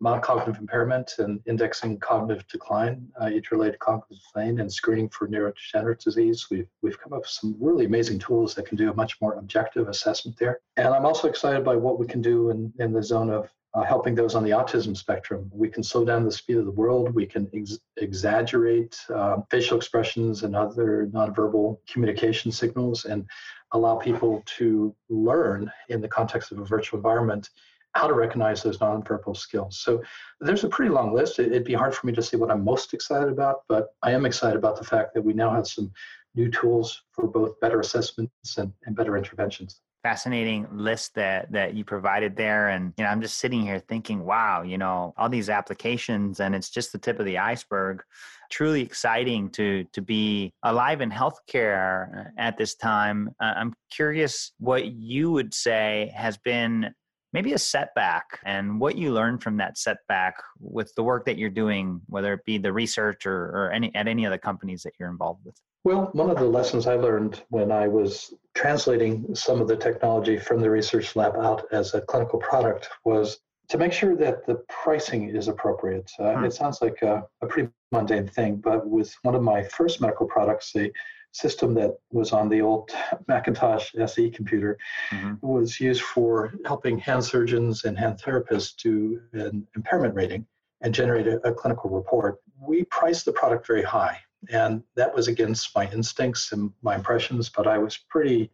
mild 0.00 0.22
cognitive 0.22 0.58
impairment 0.58 1.12
and 1.18 1.40
indexing 1.46 1.98
cognitive 1.98 2.46
decline, 2.48 3.06
uh, 3.20 3.26
age-related 3.26 3.78
cognitive 3.80 4.16
decline, 4.16 4.58
and 4.60 4.72
screening 4.72 5.10
for 5.10 5.28
neurodegenerative 5.28 6.02
disease. 6.02 6.46
We've 6.50 6.66
we've 6.80 6.98
come 6.98 7.12
up 7.12 7.20
with 7.20 7.28
some 7.28 7.54
really 7.60 7.84
amazing 7.84 8.18
tools 8.18 8.54
that 8.54 8.66
can 8.66 8.78
do 8.78 8.90
a 8.90 8.94
much 8.94 9.20
more 9.20 9.34
objective 9.34 9.88
assessment 9.88 10.38
there. 10.38 10.60
And 10.76 10.88
I'm 10.88 11.04
also 11.04 11.28
excited 11.28 11.64
by 11.64 11.76
what 11.76 11.98
we 11.98 12.06
can 12.06 12.22
do 12.22 12.48
in, 12.50 12.72
in 12.78 12.92
the 12.92 13.02
zone 13.02 13.30
of 13.30 13.50
uh, 13.74 13.82
helping 13.82 14.14
those 14.14 14.34
on 14.34 14.42
the 14.42 14.50
autism 14.50 14.96
spectrum. 14.96 15.50
We 15.52 15.68
can 15.68 15.82
slow 15.82 16.04
down 16.04 16.24
the 16.24 16.32
speed 16.32 16.56
of 16.56 16.64
the 16.64 16.70
world. 16.72 17.14
We 17.14 17.26
can 17.26 17.48
ex- 17.54 17.78
exaggerate 17.98 18.98
uh, 19.14 19.38
facial 19.50 19.76
expressions 19.76 20.42
and 20.42 20.56
other 20.56 21.08
nonverbal 21.12 21.78
communication 21.88 22.50
signals 22.50 23.04
and 23.04 23.24
allow 23.72 23.96
people 23.96 24.42
to 24.58 24.94
learn 25.08 25.70
in 25.88 26.00
the 26.00 26.08
context 26.08 26.50
of 26.50 26.58
a 26.58 26.64
virtual 26.64 26.98
environment 26.98 27.48
how 27.94 28.06
to 28.06 28.14
recognize 28.14 28.62
those 28.62 28.78
nonverbal 28.78 29.36
skills. 29.36 29.80
So 29.80 30.02
there's 30.40 30.64
a 30.64 30.68
pretty 30.68 30.92
long 30.92 31.12
list. 31.12 31.38
It'd 31.38 31.64
be 31.64 31.74
hard 31.74 31.94
for 31.94 32.06
me 32.06 32.12
to 32.12 32.22
say 32.22 32.36
what 32.36 32.50
I'm 32.50 32.64
most 32.64 32.94
excited 32.94 33.28
about, 33.28 33.62
but 33.68 33.88
I 34.02 34.12
am 34.12 34.26
excited 34.26 34.56
about 34.56 34.76
the 34.76 34.84
fact 34.84 35.14
that 35.14 35.22
we 35.22 35.32
now 35.32 35.50
have 35.50 35.66
some 35.66 35.92
new 36.36 36.50
tools 36.50 37.02
for 37.12 37.26
both 37.26 37.58
better 37.60 37.80
assessments 37.80 38.58
and, 38.58 38.72
and 38.86 38.94
better 38.94 39.16
interventions 39.16 39.80
fascinating 40.02 40.66
list 40.72 41.14
that 41.14 41.50
that 41.52 41.74
you 41.74 41.84
provided 41.84 42.36
there. 42.36 42.68
And 42.68 42.92
you 42.96 43.04
know 43.04 43.10
i'm 43.10 43.20
just 43.20 43.38
sitting 43.38 43.62
here 43.62 43.78
thinking 43.78 44.24
wow 44.24 44.62
you 44.62 44.78
know 44.78 45.14
all 45.16 45.28
these 45.28 45.48
applications 45.48 46.40
and 46.40 46.54
it's 46.54 46.70
just 46.70 46.92
the 46.92 46.98
tip 46.98 47.18
of 47.18 47.26
the 47.26 47.38
iceberg. 47.38 48.02
Truly 48.50 48.82
exciting 48.82 49.50
to 49.50 49.84
to 49.92 50.02
be 50.02 50.52
alive 50.64 51.00
in 51.00 51.10
healthcare 51.10 52.26
uh, 52.26 52.30
at 52.36 52.58
this 52.58 52.74
time. 52.74 53.30
Uh, 53.40 53.52
I'm 53.56 53.74
curious 53.92 54.52
what 54.58 54.86
you 54.86 55.30
would 55.30 55.54
say 55.54 56.12
has 56.16 56.36
been 56.38 56.92
maybe 57.32 57.52
a 57.52 57.58
setback 57.58 58.40
and 58.44 58.80
what 58.80 58.96
you 58.96 59.12
learned 59.12 59.42
from 59.42 59.56
that 59.58 59.78
setback 59.78 60.34
with 60.58 60.92
the 60.94 61.02
work 61.02 61.24
that 61.26 61.38
you're 61.38 61.50
doing, 61.50 62.00
whether 62.06 62.32
it 62.34 62.44
be 62.44 62.58
the 62.58 62.72
research 62.72 63.26
or, 63.26 63.46
or 63.46 63.70
any 63.72 63.94
at 63.94 64.08
any 64.08 64.24
of 64.24 64.32
the 64.32 64.38
companies 64.38 64.82
that 64.82 64.92
you're 64.98 65.10
involved 65.10 65.44
with. 65.44 65.60
Well, 65.84 66.10
one 66.12 66.28
of 66.28 66.36
the 66.36 66.44
lessons 66.44 66.86
I 66.86 66.96
learned 66.96 67.42
when 67.48 67.72
I 67.72 67.88
was 67.88 68.34
translating 68.54 69.34
some 69.34 69.62
of 69.62 69.68
the 69.68 69.76
technology 69.76 70.36
from 70.36 70.60
the 70.60 70.68
research 70.68 71.16
lab 71.16 71.36
out 71.36 71.66
as 71.72 71.94
a 71.94 72.02
clinical 72.02 72.38
product 72.38 72.88
was 73.04 73.38
to 73.70 73.78
make 73.78 73.92
sure 73.92 74.16
that 74.16 74.44
the 74.46 74.56
pricing 74.68 75.34
is 75.34 75.48
appropriate. 75.48 76.10
Uh, 76.18 76.34
hmm. 76.34 76.44
It 76.44 76.52
sounds 76.52 76.82
like 76.82 77.00
a, 77.02 77.24
a, 77.40 77.46
pretty 77.46 77.70
mundane 77.92 78.26
thing, 78.26 78.56
but 78.56 78.86
with 78.86 79.14
one 79.22 79.36
of 79.36 79.42
my 79.42 79.62
first 79.62 80.00
medical 80.00 80.26
products, 80.26 80.72
the 80.72 80.92
system 81.32 81.74
that 81.74 81.96
was 82.10 82.32
on 82.32 82.48
the 82.48 82.60
old 82.60 82.90
Macintosh 83.28 83.94
SE 83.94 84.30
computer 84.30 84.78
mm-hmm. 85.10 85.34
was 85.46 85.80
used 85.80 86.02
for 86.02 86.54
helping 86.64 86.98
hand 86.98 87.24
surgeons 87.24 87.84
and 87.84 87.98
hand 87.98 88.20
therapists 88.20 88.74
do 88.76 89.20
an 89.32 89.66
impairment 89.76 90.14
rating 90.14 90.46
and 90.80 90.94
generate 90.94 91.26
a, 91.26 91.36
a 91.46 91.52
clinical 91.52 91.90
report. 91.90 92.38
We 92.58 92.84
priced 92.84 93.24
the 93.24 93.32
product 93.32 93.66
very 93.66 93.82
high, 93.82 94.18
and 94.50 94.82
that 94.96 95.14
was 95.14 95.28
against 95.28 95.74
my 95.74 95.90
instincts 95.90 96.52
and 96.52 96.72
my 96.82 96.94
impressions, 96.94 97.48
but 97.48 97.66
I 97.66 97.78
was 97.78 97.98
pretty 98.08 98.50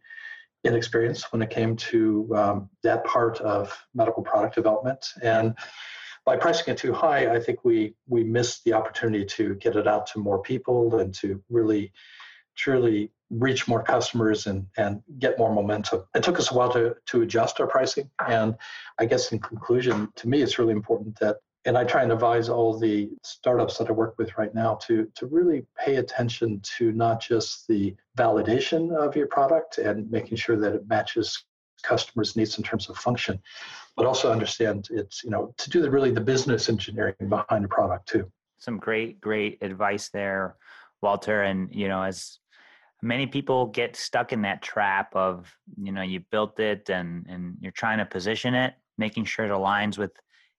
inexperienced 0.63 1.31
when 1.31 1.41
it 1.41 1.49
came 1.49 1.75
to 1.77 2.29
um, 2.35 2.69
that 2.83 3.03
part 3.05 3.39
of 3.41 3.75
medical 3.93 4.23
product 4.23 4.55
development. 4.55 5.05
And 5.21 5.55
by 6.25 6.35
pricing 6.35 6.73
it 6.73 6.77
too 6.77 6.91
high, 6.91 7.33
I 7.33 7.39
think 7.39 7.63
we 7.63 7.95
we 8.07 8.23
missed 8.23 8.65
the 8.65 8.73
opportunity 8.73 9.23
to 9.25 9.55
get 9.55 9.77
it 9.77 9.87
out 9.87 10.07
to 10.07 10.19
more 10.19 10.41
people 10.41 10.99
and 10.99 11.13
to 11.15 11.41
really 11.49 11.93
truly 12.57 13.11
reach 13.29 13.67
more 13.67 13.83
customers 13.83 14.47
and, 14.47 14.65
and 14.77 15.01
get 15.19 15.37
more 15.37 15.53
momentum. 15.53 16.03
It 16.15 16.23
took 16.23 16.39
us 16.39 16.51
a 16.51 16.53
while 16.53 16.71
to, 16.73 16.95
to 17.07 17.21
adjust 17.21 17.59
our 17.59 17.67
pricing. 17.67 18.09
And 18.27 18.55
I 18.99 19.05
guess 19.05 19.31
in 19.31 19.39
conclusion, 19.39 20.09
to 20.15 20.27
me, 20.27 20.41
it's 20.41 20.59
really 20.59 20.73
important 20.73 21.19
that, 21.19 21.37
and 21.65 21.77
I 21.77 21.83
try 21.83 22.03
and 22.03 22.11
advise 22.11 22.47
all 22.47 22.77
the 22.77 23.09
startups 23.23 23.77
that 23.77 23.89
I 23.89 23.91
work 23.91 24.15
with 24.17 24.37
right 24.37 24.53
now 24.55 24.75
to, 24.87 25.07
to 25.15 25.25
really 25.27 25.65
pay 25.77 25.97
attention 25.97 26.61
to 26.77 26.93
not 26.93 27.19
just 27.19 27.67
the 27.67 27.93
validation 28.17 28.95
of 28.95 29.15
your 29.15 29.27
product 29.27 29.77
and 29.77 30.09
making 30.09 30.37
sure 30.37 30.57
that 30.57 30.73
it 30.73 30.87
matches 30.87 31.43
customers' 31.83 32.35
needs 32.37 32.57
in 32.57 32.63
terms 32.63 32.89
of 32.89 32.97
function, 32.97 33.39
but 33.97 34.05
also 34.05 34.31
understand 34.31 34.87
it's, 34.89 35.23
you 35.23 35.29
know, 35.29 35.53
to 35.57 35.69
do 35.69 35.81
the 35.81 35.91
really 35.91 36.11
the 36.11 36.21
business 36.21 36.69
engineering 36.69 37.15
behind 37.27 37.65
the 37.65 37.67
product 37.67 38.07
too. 38.07 38.31
Some 38.57 38.77
great, 38.77 39.19
great 39.19 39.61
advice 39.61 40.09
there. 40.09 40.55
Walter, 41.01 41.43
and 41.43 41.73
you 41.73 41.87
know, 41.87 42.01
as 42.01 42.39
many 43.01 43.27
people 43.27 43.67
get 43.67 43.95
stuck 43.95 44.33
in 44.33 44.41
that 44.41 44.61
trap 44.61 45.15
of 45.15 45.53
you 45.81 45.91
know 45.91 46.01
you 46.01 46.19
built 46.31 46.59
it 46.59 46.89
and 46.89 47.25
and 47.27 47.55
you're 47.61 47.71
trying 47.71 47.99
to 47.99 48.05
position 48.05 48.53
it 48.53 48.73
making 48.97 49.25
sure 49.25 49.45
it 49.45 49.51
aligns 49.51 49.97
with 49.97 50.11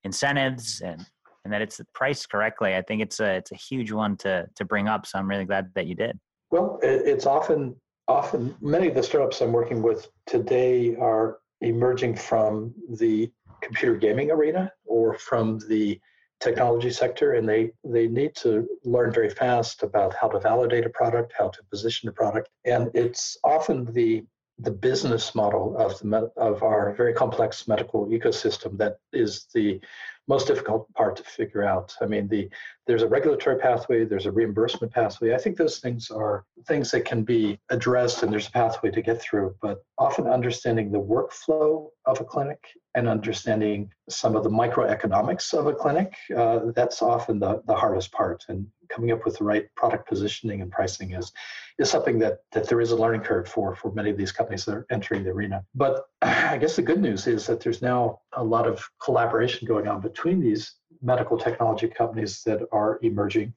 incentives 0.04 0.80
and 0.80 1.04
and 1.44 1.52
that 1.52 1.62
it's 1.62 1.80
priced 1.94 2.28
correctly. 2.30 2.74
I 2.76 2.82
think 2.82 3.00
it's 3.00 3.20
a 3.20 3.36
it's 3.36 3.52
a 3.52 3.56
huge 3.56 3.90
one 3.92 4.16
to 4.18 4.46
to 4.54 4.64
bring 4.64 4.88
up 4.88 5.06
so 5.06 5.18
i'm 5.18 5.28
really 5.28 5.44
glad 5.44 5.70
that 5.74 5.86
you 5.86 5.94
did. 5.94 6.18
Well 6.50 6.78
it's 6.82 7.26
often 7.26 7.76
often 8.06 8.54
many 8.60 8.88
of 8.88 8.94
the 8.94 9.02
startups 9.02 9.40
i'm 9.42 9.52
working 9.52 9.82
with 9.82 10.08
today 10.26 10.96
are 10.96 11.38
emerging 11.60 12.14
from 12.16 12.74
the 12.98 13.30
computer 13.60 13.96
gaming 13.96 14.30
arena 14.30 14.72
or 14.84 15.18
from 15.18 15.58
the 15.68 16.00
technology 16.40 16.90
sector 16.90 17.32
and 17.32 17.48
they 17.48 17.70
they 17.84 18.06
need 18.06 18.34
to 18.36 18.68
learn 18.84 19.12
very 19.12 19.30
fast 19.30 19.82
about 19.82 20.14
how 20.14 20.28
to 20.28 20.38
validate 20.38 20.86
a 20.86 20.90
product 20.90 21.32
how 21.36 21.48
to 21.48 21.62
position 21.70 22.08
a 22.08 22.12
product. 22.12 22.48
And 22.64 22.90
it's 22.94 23.36
often 23.44 23.84
the 23.92 24.24
the 24.60 24.70
business 24.70 25.34
model 25.34 25.76
of 25.76 25.98
the 26.00 26.30
of 26.36 26.62
our 26.62 26.92
very 26.94 27.12
complex 27.12 27.68
medical 27.68 28.06
ecosystem 28.06 28.76
that 28.78 28.98
is 29.12 29.46
the 29.54 29.80
most 30.28 30.46
difficult 30.46 30.92
part 30.94 31.16
to 31.16 31.22
figure 31.22 31.64
out. 31.64 31.94
I 32.00 32.06
mean, 32.06 32.28
the 32.28 32.48
there's 32.86 33.02
a 33.02 33.08
regulatory 33.08 33.58
pathway, 33.58 34.04
there's 34.04 34.26
a 34.26 34.32
reimbursement 34.32 34.92
pathway. 34.92 35.34
I 35.34 35.38
think 35.38 35.56
those 35.56 35.78
things 35.78 36.10
are 36.10 36.44
things 36.66 36.90
that 36.90 37.04
can 37.04 37.22
be 37.22 37.58
addressed, 37.70 38.22
and 38.22 38.32
there's 38.32 38.48
a 38.48 38.52
pathway 38.52 38.90
to 38.90 39.02
get 39.02 39.20
through. 39.20 39.54
But 39.60 39.84
often 39.98 40.26
understanding 40.26 40.92
the 40.92 41.00
workflow 41.00 41.88
of 42.04 42.20
a 42.20 42.24
clinic 42.24 42.62
and 42.94 43.08
understanding 43.08 43.90
some 44.08 44.36
of 44.36 44.44
the 44.44 44.50
microeconomics 44.50 45.52
of 45.54 45.66
a 45.66 45.74
clinic, 45.74 46.14
uh, 46.36 46.60
that's 46.74 47.02
often 47.02 47.38
the, 47.38 47.62
the 47.66 47.74
hardest 47.74 48.12
part. 48.12 48.44
And 48.48 48.66
coming 48.88 49.12
up 49.12 49.24
with 49.24 49.38
the 49.38 49.44
right 49.44 49.66
product 49.76 50.08
positioning 50.08 50.60
and 50.62 50.70
pricing 50.70 51.12
is 51.12 51.32
is 51.78 51.90
something 51.90 52.18
that 52.18 52.38
that 52.52 52.68
there 52.68 52.80
is 52.80 52.90
a 52.90 52.96
learning 52.96 53.22
curve 53.22 53.48
for 53.48 53.74
for 53.74 53.92
many 53.92 54.10
of 54.10 54.16
these 54.16 54.32
companies 54.32 54.64
that 54.64 54.74
are 54.74 54.86
entering 54.90 55.24
the 55.24 55.30
arena. 55.30 55.64
But 55.74 56.04
I 56.22 56.58
guess 56.58 56.76
the 56.76 56.82
good 56.82 57.00
news 57.00 57.26
is 57.26 57.46
that 57.46 57.60
there's 57.60 57.82
now 57.82 58.20
a 58.34 58.44
lot 58.44 58.66
of 58.66 58.84
collaboration 59.02 59.66
going 59.66 59.88
on 59.88 60.00
between 60.00 60.40
these 60.40 60.74
medical 61.02 61.38
technology 61.38 61.88
companies 61.88 62.42
that 62.44 62.60
are 62.72 62.98
emerging. 63.02 63.54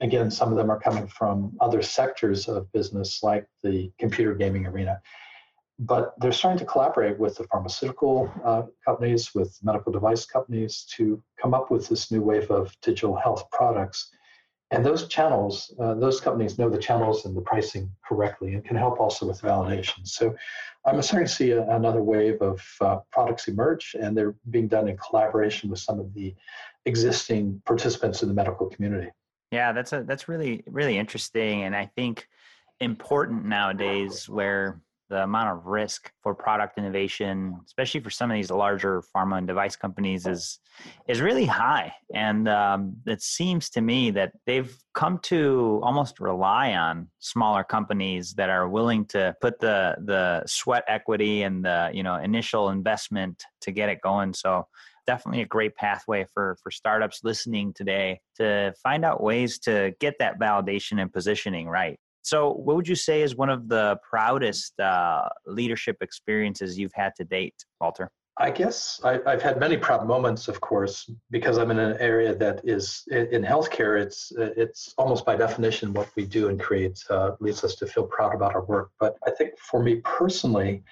Again, 0.00 0.30
some 0.30 0.50
of 0.50 0.56
them 0.56 0.70
are 0.70 0.78
coming 0.78 1.08
from 1.08 1.56
other 1.60 1.82
sectors 1.82 2.48
of 2.48 2.70
business, 2.72 3.22
like 3.22 3.46
the 3.64 3.90
computer 3.98 4.34
gaming 4.34 4.66
arena. 4.66 5.00
But 5.80 6.14
they're 6.18 6.32
starting 6.32 6.58
to 6.58 6.64
collaborate 6.64 7.18
with 7.18 7.36
the 7.36 7.44
pharmaceutical 7.44 8.32
uh, 8.44 8.62
companies, 8.84 9.34
with 9.34 9.56
medical 9.62 9.92
device 9.92 10.26
companies 10.26 10.84
to 10.96 11.22
come 11.40 11.54
up 11.54 11.70
with 11.70 11.88
this 11.88 12.10
new 12.10 12.20
wave 12.20 12.50
of 12.50 12.74
digital 12.82 13.16
health 13.16 13.48
products. 13.50 14.10
And 14.70 14.84
those 14.84 15.08
channels, 15.08 15.72
uh, 15.80 15.94
those 15.94 16.20
companies 16.20 16.58
know 16.58 16.68
the 16.68 16.78
channels 16.78 17.24
and 17.24 17.34
the 17.34 17.40
pricing 17.40 17.90
correctly 18.06 18.52
and 18.52 18.64
can 18.64 18.76
help 18.76 19.00
also 19.00 19.26
with 19.26 19.40
validation. 19.40 20.06
So 20.06 20.36
I'm 20.84 21.00
starting 21.00 21.26
to 21.26 21.32
see 21.32 21.52
a, 21.52 21.62
another 21.70 22.02
wave 22.02 22.42
of 22.42 22.62
uh, 22.80 22.98
products 23.10 23.48
emerge, 23.48 23.96
and 23.98 24.16
they're 24.16 24.34
being 24.50 24.68
done 24.68 24.88
in 24.88 24.98
collaboration 24.98 25.70
with 25.70 25.78
some 25.78 25.98
of 25.98 26.12
the 26.12 26.34
existing 26.84 27.62
participants 27.64 28.22
in 28.22 28.28
the 28.28 28.34
medical 28.34 28.66
community. 28.66 29.10
Yeah, 29.50 29.72
that's 29.72 29.94
a 29.94 30.02
that's 30.02 30.28
really 30.28 30.62
really 30.66 30.98
interesting, 30.98 31.62
and 31.62 31.74
I 31.74 31.86
think 31.96 32.28
important 32.80 33.46
nowadays 33.46 34.28
where 34.28 34.80
the 35.08 35.22
amount 35.22 35.56
of 35.56 35.66
risk 35.66 36.10
for 36.22 36.34
product 36.34 36.78
innovation, 36.78 37.58
especially 37.66 38.00
for 38.00 38.10
some 38.10 38.30
of 38.30 38.34
these 38.34 38.50
larger 38.50 39.02
pharma 39.14 39.38
and 39.38 39.46
device 39.46 39.76
companies, 39.76 40.26
is 40.26 40.58
is 41.08 41.20
really 41.20 41.46
high. 41.46 41.92
And 42.14 42.48
um, 42.48 42.96
it 43.06 43.22
seems 43.22 43.70
to 43.70 43.80
me 43.80 44.10
that 44.12 44.32
they've 44.46 44.76
come 44.94 45.18
to 45.24 45.80
almost 45.82 46.20
rely 46.20 46.72
on 46.72 47.08
smaller 47.18 47.64
companies 47.64 48.34
that 48.34 48.50
are 48.50 48.68
willing 48.68 49.04
to 49.06 49.34
put 49.40 49.60
the 49.60 49.96
the 50.04 50.42
sweat 50.46 50.84
equity 50.88 51.42
and 51.42 51.64
the 51.64 51.90
you 51.92 52.02
know 52.02 52.16
initial 52.16 52.70
investment 52.70 53.44
to 53.62 53.72
get 53.72 53.88
it 53.88 54.00
going. 54.02 54.34
So 54.34 54.66
definitely 55.06 55.40
a 55.40 55.46
great 55.46 55.74
pathway 55.74 56.26
for 56.34 56.58
for 56.62 56.70
startups 56.70 57.20
listening 57.24 57.72
today 57.72 58.20
to 58.36 58.74
find 58.82 59.04
out 59.04 59.22
ways 59.22 59.58
to 59.58 59.94
get 60.00 60.14
that 60.18 60.38
validation 60.38 61.00
and 61.00 61.10
positioning 61.10 61.66
right 61.66 61.98
so, 62.28 62.52
what 62.52 62.76
would 62.76 62.86
you 62.86 62.94
say 62.94 63.22
is 63.22 63.36
one 63.36 63.48
of 63.48 63.70
the 63.70 63.98
proudest 64.06 64.78
uh, 64.78 65.30
leadership 65.46 65.96
experiences 66.02 66.78
you've 66.78 66.92
had 66.92 67.14
to 67.16 67.24
date, 67.24 67.54
Walter? 67.80 68.10
I 68.36 68.50
guess 68.50 69.00
I, 69.02 69.18
have 69.24 69.40
had 69.40 69.58
many 69.58 69.78
proud 69.78 70.06
moments, 70.06 70.46
of 70.46 70.60
course, 70.60 71.10
because 71.30 71.56
I'm 71.56 71.70
in 71.70 71.78
an 71.78 71.96
area 71.98 72.34
that 72.34 72.60
is 72.64 73.04
in 73.10 73.42
healthcare. 73.42 73.98
It's 73.98 74.30
it's 74.36 74.92
almost 74.98 75.24
by 75.24 75.36
definition 75.36 75.94
what 75.94 76.10
we 76.16 76.26
do 76.26 76.50
and 76.50 76.60
create 76.60 77.02
uh, 77.08 77.30
leads 77.40 77.64
us 77.64 77.74
to 77.76 77.86
feel 77.86 78.04
proud 78.04 78.34
about 78.34 78.54
our 78.54 78.64
work. 78.66 78.90
But 79.00 79.16
I 79.26 79.30
think 79.30 79.58
for 79.58 79.82
me 79.82 80.02
personally, 80.04 80.82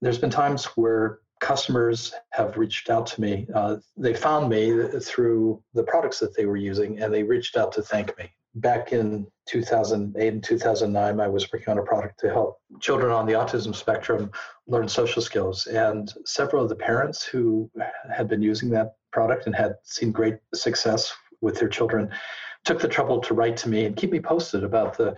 there's 0.00 0.18
been 0.18 0.30
times 0.30 0.64
where 0.76 1.18
customers 1.40 2.14
have 2.32 2.56
reached 2.56 2.88
out 2.88 3.06
to 3.08 3.20
me. 3.20 3.46
Uh, 3.54 3.76
they 3.98 4.14
found 4.14 4.48
me 4.48 4.88
through 4.98 5.62
the 5.74 5.82
products 5.82 6.18
that 6.20 6.34
they 6.34 6.46
were 6.46 6.56
using, 6.56 7.00
and 7.00 7.12
they 7.12 7.22
reached 7.22 7.58
out 7.58 7.70
to 7.72 7.82
thank 7.82 8.16
me 8.16 8.32
back 8.54 8.92
in 8.92 9.26
2008 9.46 10.32
and 10.32 10.42
2009, 10.42 11.20
I 11.20 11.28
was 11.28 11.50
working 11.52 11.68
on 11.68 11.78
a 11.78 11.82
product 11.82 12.18
to 12.20 12.30
help 12.30 12.60
children 12.80 13.12
on 13.12 13.26
the 13.26 13.32
autism 13.32 13.74
spectrum 13.74 14.30
learn 14.66 14.88
social 14.88 15.22
skills. 15.22 15.66
And 15.66 16.12
several 16.24 16.62
of 16.62 16.68
the 16.68 16.76
parents 16.76 17.24
who 17.24 17.70
had 18.12 18.28
been 18.28 18.42
using 18.42 18.70
that 18.70 18.94
product 19.12 19.46
and 19.46 19.54
had 19.54 19.76
seen 19.84 20.12
great 20.12 20.36
success 20.54 21.12
with 21.40 21.58
their 21.58 21.68
children 21.68 22.10
took 22.64 22.80
the 22.80 22.88
trouble 22.88 23.20
to 23.20 23.34
write 23.34 23.56
to 23.58 23.68
me 23.68 23.84
and 23.86 23.96
keep 23.96 24.12
me 24.12 24.20
posted 24.20 24.64
about 24.64 24.96
the 24.96 25.16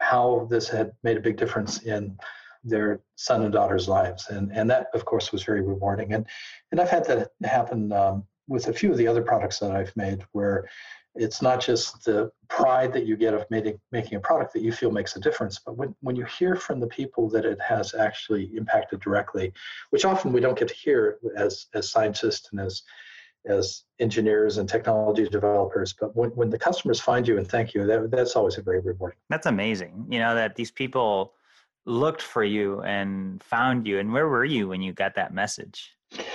how 0.00 0.46
this 0.50 0.68
had 0.68 0.92
made 1.02 1.16
a 1.16 1.20
big 1.20 1.36
difference 1.36 1.82
in 1.82 2.16
their 2.62 3.00
son 3.16 3.42
and 3.42 3.52
daughter's 3.52 3.88
lives. 3.88 4.28
And, 4.28 4.50
and 4.52 4.68
that, 4.70 4.88
of 4.94 5.04
course, 5.04 5.32
was 5.32 5.42
very 5.42 5.62
rewarding. 5.62 6.12
And, 6.12 6.26
and 6.72 6.80
I've 6.80 6.90
had 6.90 7.04
that 7.06 7.30
happen 7.42 7.92
um, 7.92 8.24
with 8.48 8.68
a 8.68 8.72
few 8.72 8.90
of 8.90 8.98
the 8.98 9.06
other 9.06 9.22
products 9.22 9.58
that 9.58 9.70
I've 9.70 9.94
made 9.96 10.24
where 10.32 10.68
it's 11.14 11.40
not 11.40 11.60
just 11.60 12.04
the 12.04 12.30
pride 12.48 12.92
that 12.92 13.06
you 13.06 13.16
get 13.16 13.34
of 13.34 13.44
making, 13.50 13.78
making 13.92 14.16
a 14.16 14.20
product 14.20 14.52
that 14.52 14.62
you 14.62 14.72
feel 14.72 14.90
makes 14.90 15.16
a 15.16 15.20
difference, 15.20 15.60
but 15.64 15.76
when, 15.76 15.94
when 16.00 16.16
you 16.16 16.24
hear 16.24 16.56
from 16.56 16.80
the 16.80 16.86
people 16.86 17.28
that 17.30 17.44
it 17.44 17.60
has 17.60 17.94
actually 17.94 18.50
impacted 18.56 19.00
directly, 19.00 19.52
which 19.90 20.04
often 20.04 20.32
we 20.32 20.40
don't 20.40 20.58
get 20.58 20.68
to 20.68 20.74
hear 20.74 21.18
as, 21.36 21.66
as 21.74 21.90
scientists 21.90 22.48
and 22.50 22.60
as, 22.60 22.82
as 23.46 23.84
engineers 24.00 24.58
and 24.58 24.68
technology 24.68 25.28
developers, 25.28 25.94
but 25.98 26.14
when, 26.16 26.30
when 26.30 26.50
the 26.50 26.58
customers 26.58 27.00
find 27.00 27.28
you 27.28 27.38
and 27.38 27.46
thank 27.48 27.74
you, 27.74 27.86
that, 27.86 28.10
that's 28.10 28.34
always 28.34 28.58
a 28.58 28.62
very 28.62 28.80
rewarding. 28.80 29.18
That's 29.30 29.46
amazing. 29.46 30.06
You 30.10 30.18
know, 30.18 30.34
that 30.34 30.56
these 30.56 30.70
people 30.70 31.34
looked 31.86 32.22
for 32.22 32.42
you 32.42 32.80
and 32.82 33.42
found 33.42 33.86
you. 33.86 33.98
And 33.98 34.12
where 34.12 34.28
were 34.28 34.44
you 34.44 34.68
when 34.68 34.82
you 34.82 34.92
got 34.92 35.14
that 35.16 35.34
message? 35.34 35.92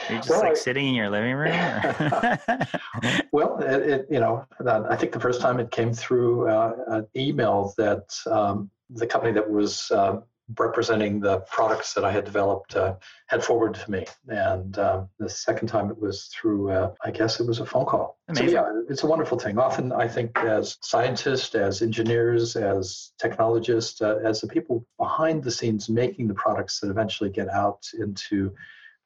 You're 0.10 0.20
just 0.20 0.30
well, 0.30 0.40
like 0.40 0.52
I, 0.52 0.56
sitting 0.56 0.88
in 0.88 0.96
your 0.96 1.10
living 1.10 1.34
room. 1.34 1.52
well, 3.32 3.60
it, 3.60 3.90
it, 3.90 4.08
you 4.10 4.20
know, 4.20 4.46
I 4.66 4.96
think 4.96 5.12
the 5.12 5.20
first 5.20 5.42
time 5.42 5.60
it 5.60 5.72
came 5.72 5.94
through 5.94 6.50
uh, 6.50 6.76
an 6.88 7.08
email 7.16 7.74
that 7.78 8.14
um, 8.30 8.70
the 8.90 9.08
company 9.08 9.34
that 9.34 9.50
was 9.50 9.92
uh, 9.92 10.22
representing 10.58 11.20
the 11.20 11.40
products 11.42 11.94
that 11.94 12.04
I 12.04 12.12
had 12.12 12.26
developed 12.26 12.76
uh, 12.76 12.96
had 13.28 13.44
forwarded 13.44 13.82
to 13.84 13.92
me, 13.92 14.06
and 14.28 14.78
um, 14.80 15.10
the 15.20 15.30
second 15.30 15.68
time 15.68 15.92
it 15.92 16.00
was 16.00 16.26
through, 16.26 16.72
uh, 16.72 16.94
I 17.04 17.12
guess 17.12 17.40
it 17.40 17.48
was 17.48 17.60
a 17.60 17.66
phone 17.66 17.86
call. 17.86 18.18
Amazing. 18.30 18.50
So 18.50 18.54
yeah, 18.54 18.82
it's 18.90 19.04
a 19.04 19.08
wonderful 19.08 19.38
thing. 19.38 19.60
Often, 19.60 19.92
I 19.92 20.08
think 20.08 20.38
as 20.40 20.78
scientists, 20.82 21.54
as 21.54 21.82
engineers, 21.82 22.56
as 22.56 23.12
technologists, 23.20 24.02
uh, 24.02 24.20
as 24.24 24.42
the 24.42 24.48
people 24.48 24.86
behind 24.98 25.44
the 25.44 25.52
scenes 25.52 25.90
making 25.90 26.28
the 26.28 26.34
products 26.34 26.80
that 26.80 26.90
eventually 26.90 27.30
get 27.30 27.50
out 27.50 27.88
into 28.00 28.54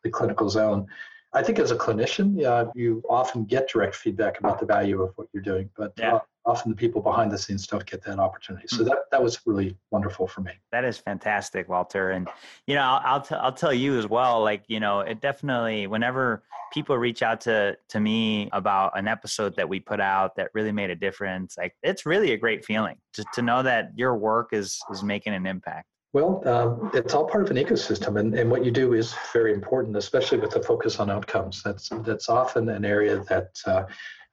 the 0.03 0.09
clinical 0.09 0.49
zone. 0.49 0.87
I 1.35 1.41
think 1.41 1.57
as 1.57 1.71
a 1.71 1.75
clinician, 1.75 2.39
yeah, 2.39 2.65
you 2.75 3.01
often 3.09 3.45
get 3.45 3.67
direct 3.67 3.95
feedback 3.95 4.39
about 4.39 4.59
the 4.59 4.67
value 4.67 5.01
of 5.01 5.13
what 5.15 5.27
you're 5.33 5.41
doing, 5.41 5.67
but 5.75 5.91
yeah. 5.97 6.19
often 6.45 6.69
the 6.69 6.77
people 6.77 7.01
behind 7.01 7.31
the 7.31 7.39
scenes 7.39 7.65
don't 7.65 7.83
get 7.87 8.03
that 8.03 8.19
opportunity. 8.19 8.67
So 8.67 8.77
mm-hmm. 8.77 8.89
that, 8.89 8.97
that 9.09 9.23
was 9.23 9.41
really 9.47 9.75
wonderful 9.89 10.27
for 10.27 10.41
me. 10.41 10.51
That 10.71 10.85
is 10.85 10.99
fantastic, 10.99 11.67
Walter. 11.67 12.11
And, 12.11 12.27
you 12.67 12.75
know, 12.75 12.83
I'll, 12.83 13.01
I'll, 13.03 13.21
t- 13.21 13.33
I'll 13.33 13.51
tell 13.51 13.73
you 13.73 13.97
as 13.97 14.07
well, 14.07 14.43
like, 14.43 14.63
you 14.67 14.79
know, 14.79 14.99
it 14.99 15.21
definitely, 15.21 15.87
whenever 15.87 16.43
people 16.71 16.99
reach 16.99 17.23
out 17.23 17.41
to, 17.41 17.77
to 17.89 17.99
me 17.99 18.47
about 18.51 18.95
an 18.95 19.07
episode 19.07 19.55
that 19.55 19.67
we 19.67 19.79
put 19.79 19.99
out 19.99 20.35
that 20.35 20.49
really 20.53 20.71
made 20.71 20.91
a 20.91 20.95
difference, 20.95 21.57
like, 21.57 21.73
it's 21.81 22.05
really 22.05 22.33
a 22.33 22.37
great 22.37 22.63
feeling 22.63 22.97
to, 23.13 23.25
to 23.33 23.41
know 23.41 23.63
that 23.63 23.89
your 23.95 24.15
work 24.15 24.49
is, 24.53 24.79
is 24.91 25.01
making 25.01 25.33
an 25.33 25.47
impact. 25.47 25.87
Well, 26.13 26.47
um, 26.47 26.91
it's 26.93 27.15
all 27.15 27.25
part 27.27 27.43
of 27.43 27.49
an 27.49 27.57
ecosystem, 27.57 28.19
and, 28.19 28.35
and 28.35 28.49
what 28.49 28.63
you 28.63 28.69
do 28.69 28.93
is 28.93 29.15
very 29.33 29.51
important, 29.51 29.97
especially 29.97 30.37
with 30.37 30.51
the 30.51 30.61
focus 30.61 30.99
on 30.99 31.09
outcomes. 31.09 31.63
That's 31.63 31.89
that's 32.05 32.29
often 32.29 32.69
an 32.69 32.85
area 32.85 33.23
that 33.29 33.59
uh, 33.65 33.85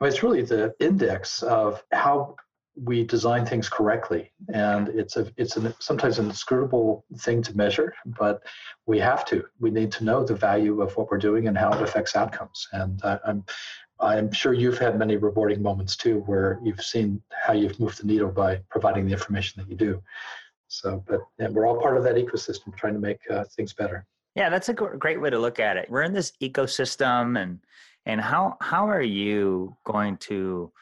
it's 0.03 0.23
really 0.23 0.43
the 0.43 0.75
index 0.79 1.43
of 1.43 1.83
how 1.93 2.37
we 2.77 3.05
design 3.05 3.47
things 3.47 3.71
correctly, 3.71 4.31
and 4.53 4.89
it's 4.89 5.17
a 5.17 5.33
it's 5.39 5.57
an, 5.57 5.75
sometimes 5.79 6.19
an 6.19 6.27
inscrutable 6.27 7.07
thing 7.17 7.41
to 7.43 7.57
measure, 7.57 7.95
but 8.05 8.43
we 8.85 8.99
have 8.99 9.25
to. 9.27 9.45
We 9.59 9.71
need 9.71 9.91
to 9.93 10.05
know 10.05 10.23
the 10.23 10.35
value 10.35 10.83
of 10.83 10.95
what 10.99 11.11
we're 11.11 11.17
doing 11.17 11.49
and 11.49 11.57
how 11.57 11.73
it 11.73 11.81
affects 11.81 12.15
outcomes. 12.15 12.69
And 12.73 13.03
uh, 13.03 13.21
I'm 13.25 13.45
I'm 14.01 14.33
sure 14.33 14.53
you've 14.53 14.79
had 14.79 14.99
many 14.99 15.17
rewarding 15.17 15.63
moments 15.63 15.97
too, 15.97 16.21
where 16.27 16.61
you've 16.63 16.83
seen 16.83 17.23
how 17.31 17.55
you've 17.55 17.81
moved 17.81 18.03
the 18.03 18.07
needle 18.07 18.31
by 18.31 18.61
providing 18.69 19.07
the 19.07 19.13
information 19.13 19.63
that 19.63 19.71
you 19.71 19.77
do. 19.77 20.03
So, 20.71 21.03
but 21.09 21.21
and 21.39 21.55
we're 21.55 21.67
all 21.67 21.81
part 21.81 21.97
of 21.97 22.05
that 22.05 22.15
ecosystem 22.15 22.75
trying 22.77 22.95
to 22.95 23.01
make 23.01 23.19
uh, 23.29 23.45
things 23.57 23.73
better. 23.73 24.07
Yeah, 24.37 24.49
that's 24.49 24.69
a 24.69 24.73
great 24.73 25.21
way 25.21 25.29
to 25.29 25.39
look 25.39 25.59
at 25.59 25.77
it. 25.77 25.91
We're 25.91 26.03
in 26.03 26.13
this 26.13 26.33
ecosystem, 26.41 27.41
and 27.41 27.59
and 28.07 28.21
how 28.21 28.57
how 28.61 28.89
are 28.89 29.03
you 29.03 29.77
going 29.85 30.17
to 30.19 30.73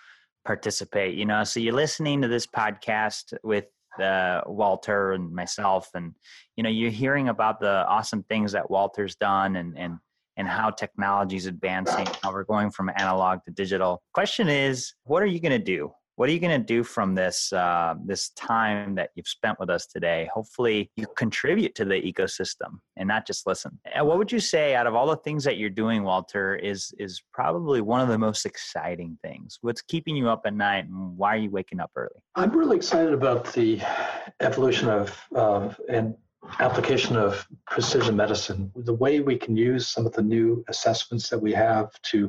participate? 0.45 1.15
You 1.15 1.25
know, 1.25 1.43
so 1.43 1.59
you're 1.59 1.75
listening 1.75 2.21
to 2.21 2.29
this 2.29 2.47
podcast 2.47 3.33
with 3.43 3.65
uh, 3.99 4.43
Walter 4.47 5.13
and 5.13 5.33
myself, 5.33 5.89
and 5.95 6.15
you 6.57 6.63
know, 6.63 6.71
you're 6.71 6.91
hearing 6.91 7.31
about 7.31 7.59
the 7.59 7.87
awesome 7.89 8.23
things 8.25 8.53
that 8.53 8.71
Walter's 8.71 9.17
done, 9.17 9.57
and 9.57 9.79
and 9.79 9.99
and 10.37 10.47
how 10.47 10.69
technology 10.69 11.37
is 11.37 11.47
advancing, 11.47 12.07
how 12.23 12.31
we're 12.31 12.45
going 12.45 12.71
from 12.71 12.91
analog 12.97 13.41
to 13.47 13.51
digital. 13.51 14.03
Question 14.13 14.49
is, 14.49 14.93
what 15.05 15.23
are 15.23 15.27
you 15.27 15.41
going 15.41 15.59
to 15.59 15.59
do? 15.59 15.91
What 16.19 16.29
are 16.29 16.33
you 16.33 16.41
going 16.41 16.61
to 16.61 16.67
do 16.67 16.83
from 16.83 17.15
this 17.15 17.53
uh, 17.53 17.95
this 18.05 18.31
time 18.31 18.97
that 18.97 19.11
you've 19.15 19.29
spent 19.29 19.57
with 19.61 19.71
us 19.71 19.87
today? 19.87 20.29
Hopefully 20.35 20.91
you 20.97 21.07
contribute 21.17 21.77
to 21.77 21.85
the 21.85 21.95
ecosystem 21.95 22.81
and 22.97 23.07
not 23.07 23.25
just 23.25 23.47
listen. 23.47 23.79
And 23.95 24.05
what 24.05 24.19
would 24.19 24.33
you 24.33 24.41
say 24.41 24.75
out 24.75 24.89
of 24.89 24.97
all 24.97 25.07
the 25.07 25.17
things 25.19 25.45
that 25.45 25.59
you're 25.59 25.71
doing 25.71 26.03
walter 26.03 26.57
is 26.57 26.93
is 26.99 27.23
probably 27.33 27.83
one 27.83 28.01
of 28.01 28.09
the 28.09 28.19
most 28.19 28.47
exciting 28.47 29.17
things? 29.23 29.61
What's 29.61 29.81
keeping 29.81 30.17
you 30.17 30.29
up 30.29 30.43
at 30.45 30.55
night 30.55 30.87
and 30.87 31.17
why 31.17 31.37
are 31.37 31.39
you 31.39 31.51
waking 31.51 31.79
up 31.79 31.93
early? 31.95 32.21
I'm 32.35 32.51
really 32.51 32.77
excited 32.77 33.15
about 33.15 33.53
the 33.53 33.81
evolution 34.41 34.89
of 34.89 35.17
uh, 35.37 35.73
and 35.89 36.17
application 36.59 37.17
of 37.17 37.47
precision 37.69 38.17
medicine. 38.17 38.73
The 38.75 38.95
way 38.95 39.21
we 39.21 39.37
can 39.37 39.57
use 39.57 39.87
some 39.87 40.05
of 40.05 40.13
the 40.15 40.23
new 40.23 40.65
assessments 40.69 41.29
that 41.29 41.39
we 41.39 41.53
have 41.53 41.91
to 42.11 42.29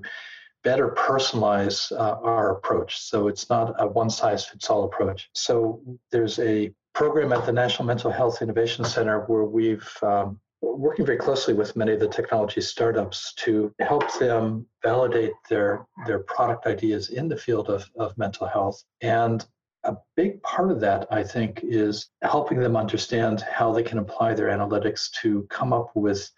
better 0.64 0.90
personalize 0.90 1.92
uh, 1.92 2.18
our 2.22 2.52
approach. 2.58 3.00
So 3.00 3.28
it's 3.28 3.50
not 3.50 3.76
a 3.80 3.88
one 3.88 4.10
size 4.10 4.46
fits 4.46 4.70
all 4.70 4.84
approach. 4.84 5.30
So 5.34 5.82
there's 6.12 6.40
a 6.40 6.74
program 6.94 7.32
at 7.32 7.46
the 7.46 7.54
National 7.54 7.86
Mental 7.86 8.12
Health 8.12 8.42
Innovation 8.42 8.84
Center 8.84 9.22
where 9.22 9.46
we've 9.46 9.90
um, 10.02 10.40
working 10.62 11.06
very 11.06 11.18
closely 11.18 11.54
with 11.54 11.76
many 11.76 11.94
of 11.94 12.00
the 12.00 12.08
technology 12.08 12.62
startups 12.62 13.34
to 13.36 13.74
help 13.80 14.04
them 14.20 14.66
validate 14.84 15.32
their 15.50 15.86
their 16.06 16.20
product 16.20 16.66
ideas 16.68 17.10
in 17.10 17.28
the 17.28 17.38
field 17.38 17.70
of, 17.70 17.90
of 17.98 18.18
mental 18.18 18.48
health 18.48 18.84
and 19.02 19.46
a 19.86 19.96
big 20.18 20.42
part 20.44 20.70
of 20.72 20.80
that 20.82 21.08
i 21.12 21.24
think 21.24 21.62
is 21.64 22.10
helping 22.24 22.60
them 22.60 22.76
understand 22.76 23.42
how 23.42 23.72
they 23.72 23.84
can 23.84 24.00
apply 24.00 24.34
their 24.34 24.50
analytics 24.50 25.10
to 25.12 25.48
come 25.50 25.72
up 25.72 25.92
with 25.96 26.30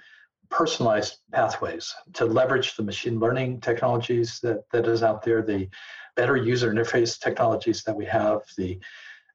personalized 0.51 1.17
pathways 1.31 1.93
to 2.13 2.25
leverage 2.25 2.75
the 2.75 2.83
machine 2.83 3.19
learning 3.19 3.61
technologies 3.61 4.39
that, 4.41 4.69
that 4.71 4.85
is 4.85 5.01
out 5.01 5.23
there, 5.23 5.41
the 5.41 5.67
better 6.15 6.35
user 6.35 6.71
interface 6.71 7.19
technologies 7.19 7.83
that 7.83 7.95
we 7.95 8.05
have, 8.05 8.41
the 8.57 8.77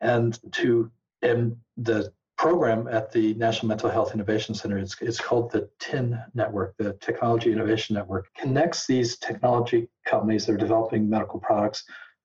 and 0.01 0.39
to 0.53 0.91
and 1.23 1.57
the 1.79 2.13
program 2.37 2.87
at 2.89 3.11
the 3.11 3.33
National 3.35 3.69
Mental 3.69 3.89
Health 3.89 4.13
Innovation 4.13 4.55
Center, 4.55 4.77
it's, 4.77 5.01
it's 5.01 5.19
called 5.19 5.51
the 5.51 5.69
TIN 5.81 6.19
Network, 6.35 6.77
the 6.77 6.93
Technology 7.01 7.51
Innovation 7.51 7.95
Network, 7.95 8.27
connects 8.37 8.87
these 8.87 9.17
technology 9.17 9.89
companies 10.05 10.45
that 10.45 10.53
are 10.53 10.59
developing 10.59 11.09
medical 11.09 11.41
products 11.41 11.85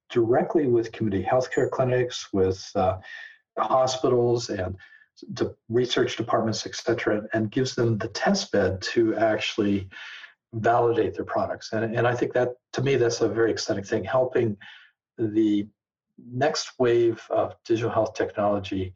directly 0.09 0.67
with 0.67 0.91
community 0.91 1.23
healthcare 1.23 1.69
clinics, 1.69 2.27
with 2.33 2.69
uh, 2.75 2.97
hospitals 3.57 4.49
and 4.49 4.75
to 5.35 5.55
research 5.69 6.17
departments, 6.17 6.65
et 6.65 6.75
cetera, 6.75 7.23
and 7.33 7.51
gives 7.51 7.75
them 7.75 7.97
the 7.97 8.07
test 8.09 8.51
bed 8.51 8.81
to 8.81 9.15
actually 9.15 9.89
validate 10.53 11.13
their 11.13 11.25
products. 11.25 11.73
And, 11.73 11.95
and 11.95 12.07
I 12.07 12.15
think 12.15 12.33
that, 12.33 12.49
to 12.73 12.81
me, 12.81 12.95
that's 12.95 13.21
a 13.21 13.27
very 13.27 13.51
exciting 13.51 13.83
thing, 13.83 14.03
helping 14.03 14.57
the 15.17 15.67
next 16.17 16.73
wave 16.79 17.21
of 17.29 17.55
digital 17.65 17.91
health 17.91 18.13
technology 18.13 18.93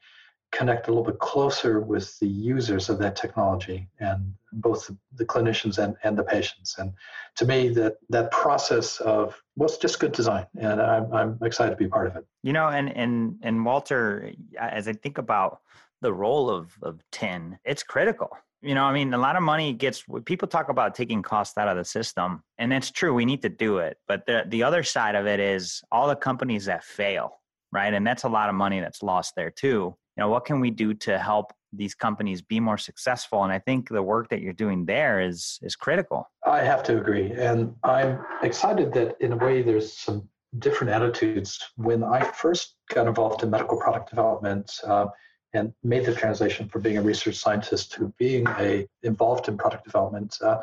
connect 0.51 0.87
a 0.87 0.91
little 0.91 1.03
bit 1.03 1.19
closer 1.19 1.81
with 1.81 2.17
the 2.19 2.27
users 2.27 2.87
of 2.89 2.97
that 2.99 3.15
technology 3.15 3.89
and 3.99 4.33
both 4.53 4.89
the 5.15 5.25
clinicians 5.25 5.83
and, 5.83 5.95
and 6.03 6.17
the 6.17 6.23
patients. 6.23 6.75
And 6.77 6.93
to 7.35 7.45
me, 7.45 7.69
that 7.69 7.95
that 8.09 8.31
process 8.31 9.01
of 9.01 9.41
well, 9.57 9.67
it's 9.67 9.77
just 9.77 9.99
good 9.99 10.13
design, 10.13 10.45
and 10.57 10.81
I'm, 10.81 11.11
I'm 11.13 11.37
excited 11.41 11.71
to 11.71 11.77
be 11.77 11.87
part 11.87 12.07
of 12.07 12.15
it. 12.15 12.25
You 12.43 12.53
know, 12.53 12.67
and 12.67 12.95
and 12.95 13.35
and 13.41 13.65
Walter, 13.65 14.31
as 14.57 14.87
I 14.87 14.93
think 14.93 15.17
about 15.17 15.59
the 16.01 16.13
role 16.13 16.49
of, 16.49 16.71
of 16.81 17.01
TIN 17.11 17.57
it's 17.65 17.83
critical 17.83 18.29
You 18.61 18.73
know, 18.73 18.85
I 18.85 18.93
mean, 18.93 19.13
a 19.13 19.17
lot 19.17 19.35
of 19.35 19.43
money 19.43 19.73
gets 19.73 20.03
people 20.25 20.47
talk 20.47 20.69
about 20.69 20.95
taking 20.95 21.21
costs 21.21 21.55
out 21.57 21.67
of 21.67 21.77
the 21.77 21.85
system, 21.85 22.41
and 22.57 22.71
that's 22.71 22.89
true. 22.89 23.13
We 23.13 23.25
need 23.25 23.43
to 23.43 23.49
do 23.49 23.77
it, 23.77 23.97
but 24.07 24.25
the 24.25 24.43
the 24.47 24.63
other 24.63 24.81
side 24.83 25.15
of 25.15 25.27
it 25.27 25.39
is 25.39 25.83
all 25.91 26.07
the 26.07 26.15
companies 26.15 26.65
that 26.65 26.83
fail, 26.83 27.27
right? 27.71 27.93
And 27.93 28.05
that's 28.07 28.23
a 28.23 28.29
lot 28.29 28.49
of 28.49 28.55
money 28.55 28.79
that's 28.79 29.03
lost 29.03 29.33
there 29.35 29.51
too. 29.51 29.95
You 30.15 30.21
know, 30.21 30.29
what 30.29 30.45
can 30.45 30.59
we 30.61 30.71
do 30.71 30.93
to 31.07 31.19
help 31.19 31.53
these 31.81 31.93
companies 31.93 32.41
be 32.41 32.59
more 32.59 32.79
successful? 32.79 33.43
And 33.43 33.53
I 33.53 33.59
think 33.59 33.89
the 33.89 34.01
work 34.01 34.29
that 34.29 34.41
you're 34.41 34.59
doing 34.65 34.85
there 34.85 35.15
is 35.29 35.59
is 35.61 35.75
critical. 35.75 36.19
I 36.57 36.59
have 36.71 36.81
to 36.83 36.97
agree, 36.97 37.33
and 37.47 37.75
I'm 37.83 38.17
excited 38.41 38.93
that 38.93 39.09
in 39.19 39.33
a 39.33 39.37
way 39.45 39.61
there's 39.61 39.89
some 40.05 40.27
different 40.57 40.91
attitudes. 40.97 41.51
When 41.75 42.03
I 42.03 42.19
first 42.43 42.77
got 42.95 43.05
involved 43.05 43.43
in 43.43 43.49
medical 43.51 43.77
product 43.77 44.09
development. 44.09 44.71
Uh, 44.83 45.07
and 45.55 45.73
made 45.83 46.05
the 46.05 46.13
transition 46.13 46.67
from 46.67 46.81
being 46.81 46.97
a 46.97 47.01
research 47.01 47.35
scientist 47.35 47.91
to 47.93 48.13
being 48.17 48.45
a 48.59 48.87
involved 49.03 49.47
in 49.47 49.57
product 49.57 49.83
development 49.83 50.37
uh, 50.43 50.59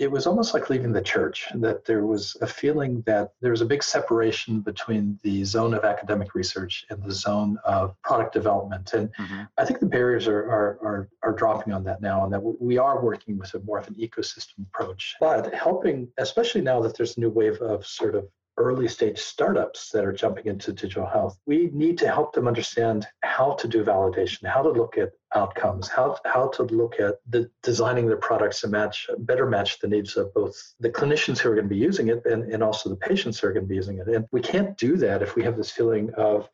it 0.00 0.10
was 0.10 0.26
almost 0.26 0.54
like 0.54 0.70
leaving 0.70 0.92
the 0.92 1.02
church 1.02 1.46
that 1.56 1.84
there 1.84 2.06
was 2.06 2.34
a 2.40 2.46
feeling 2.46 3.02
that 3.04 3.34
there 3.42 3.50
was 3.50 3.60
a 3.60 3.66
big 3.66 3.82
separation 3.82 4.60
between 4.60 5.18
the 5.22 5.44
zone 5.44 5.74
of 5.74 5.84
academic 5.84 6.34
research 6.34 6.86
and 6.88 7.04
the 7.04 7.12
zone 7.12 7.58
of 7.64 7.94
product 8.02 8.32
development 8.32 8.94
and 8.94 9.14
mm-hmm. 9.14 9.42
i 9.58 9.64
think 9.64 9.78
the 9.78 9.86
barriers 9.86 10.26
are, 10.26 10.42
are, 10.50 10.78
are, 10.82 11.08
are, 11.22 11.32
dropping 11.32 11.72
on 11.72 11.84
that 11.84 12.00
now 12.00 12.24
and 12.24 12.32
that 12.32 12.40
we 12.40 12.78
are 12.78 13.04
working 13.04 13.38
with 13.38 13.52
a 13.54 13.60
more 13.60 13.78
of 13.78 13.86
an 13.88 13.94
ecosystem 13.94 14.66
approach 14.72 15.14
but 15.20 15.52
helping 15.54 16.08
especially 16.18 16.62
now 16.62 16.80
that 16.80 16.96
there's 16.96 17.16
a 17.18 17.20
new 17.20 17.30
wave 17.30 17.60
of 17.60 17.86
sort 17.86 18.14
of 18.14 18.26
early 18.60 18.88
stage 18.88 19.18
startups 19.18 19.90
that 19.90 20.04
are 20.04 20.12
jumping 20.12 20.46
into 20.46 20.72
digital 20.72 21.06
health, 21.06 21.38
we 21.46 21.70
need 21.72 21.98
to 21.98 22.08
help 22.08 22.32
them 22.32 22.46
understand 22.46 23.06
how 23.22 23.54
to 23.54 23.66
do 23.66 23.82
validation, 23.82 24.46
how 24.46 24.62
to 24.62 24.70
look 24.70 24.98
at 24.98 25.10
outcomes, 25.34 25.88
how, 25.88 26.16
how 26.24 26.48
to 26.48 26.64
look 26.64 27.00
at 27.00 27.16
the 27.28 27.50
designing 27.62 28.06
their 28.06 28.16
products 28.16 28.60
to 28.60 28.68
match 28.68 29.08
better 29.20 29.46
match 29.46 29.78
the 29.78 29.88
needs 29.88 30.16
of 30.16 30.32
both 30.34 30.56
the 30.80 30.90
clinicians 30.90 31.38
who 31.38 31.50
are 31.50 31.54
going 31.54 31.68
to 31.68 31.74
be 31.74 31.80
using 31.80 32.08
it 32.08 32.24
and, 32.26 32.52
and 32.52 32.62
also 32.62 32.88
the 32.88 32.96
patients 32.96 33.38
who 33.38 33.46
are 33.46 33.52
going 33.52 33.64
to 33.64 33.68
be 33.68 33.76
using 33.76 33.98
it. 33.98 34.08
And 34.08 34.26
we 34.32 34.40
can't 34.40 34.76
do 34.76 34.96
that 34.98 35.22
if 35.22 35.36
we 35.36 35.42
have 35.44 35.56
this 35.56 35.70
feeling 35.70 36.10
of 36.14 36.48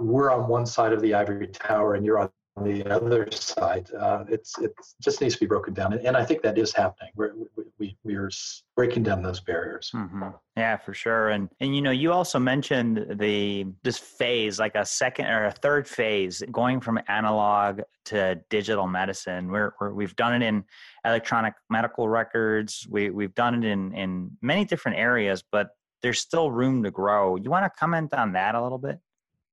we're 0.00 0.30
on 0.30 0.48
one 0.48 0.66
side 0.66 0.92
of 0.92 1.00
the 1.00 1.14
ivory 1.14 1.46
tower 1.48 1.94
and 1.94 2.04
you're 2.04 2.18
on 2.18 2.30
the 2.62 2.88
other 2.88 3.28
side. 3.32 3.90
Uh, 3.98 4.24
it's 4.28 4.58
it 4.60 4.72
just 5.02 5.20
needs 5.20 5.34
to 5.34 5.40
be 5.40 5.46
broken 5.46 5.74
down, 5.74 5.92
and 5.92 6.16
I 6.16 6.24
think 6.24 6.42
that 6.42 6.56
is 6.56 6.72
happening. 6.72 7.10
We're, 7.16 7.32
we 7.78 7.96
we 8.04 8.14
are 8.14 8.30
breaking 8.76 9.02
down 9.02 9.22
those 9.22 9.40
barriers. 9.40 9.90
Mm-hmm. 9.92 10.28
Yeah, 10.56 10.76
for 10.76 10.94
sure. 10.94 11.30
And 11.30 11.48
and 11.60 11.74
you 11.74 11.82
know, 11.82 11.90
you 11.90 12.12
also 12.12 12.38
mentioned 12.38 13.18
the 13.18 13.66
this 13.82 13.98
phase, 13.98 14.60
like 14.60 14.76
a 14.76 14.84
second 14.84 15.26
or 15.26 15.46
a 15.46 15.50
third 15.50 15.88
phase, 15.88 16.42
going 16.52 16.80
from 16.80 17.00
analog 17.08 17.80
to 18.06 18.40
digital 18.50 18.86
medicine. 18.86 19.50
We're, 19.50 19.72
we're 19.80 19.92
we've 19.92 20.14
done 20.14 20.40
it 20.40 20.46
in 20.46 20.64
electronic 21.04 21.54
medical 21.70 22.08
records. 22.08 22.86
We 22.88 23.10
we've 23.10 23.34
done 23.34 23.64
it 23.64 23.66
in 23.66 23.92
in 23.94 24.30
many 24.42 24.64
different 24.64 24.98
areas, 24.98 25.42
but 25.50 25.70
there's 26.02 26.20
still 26.20 26.52
room 26.52 26.84
to 26.84 26.90
grow. 26.92 27.34
You 27.34 27.50
want 27.50 27.64
to 27.64 27.70
comment 27.80 28.14
on 28.14 28.32
that 28.32 28.54
a 28.54 28.62
little 28.62 28.78
bit? 28.78 29.00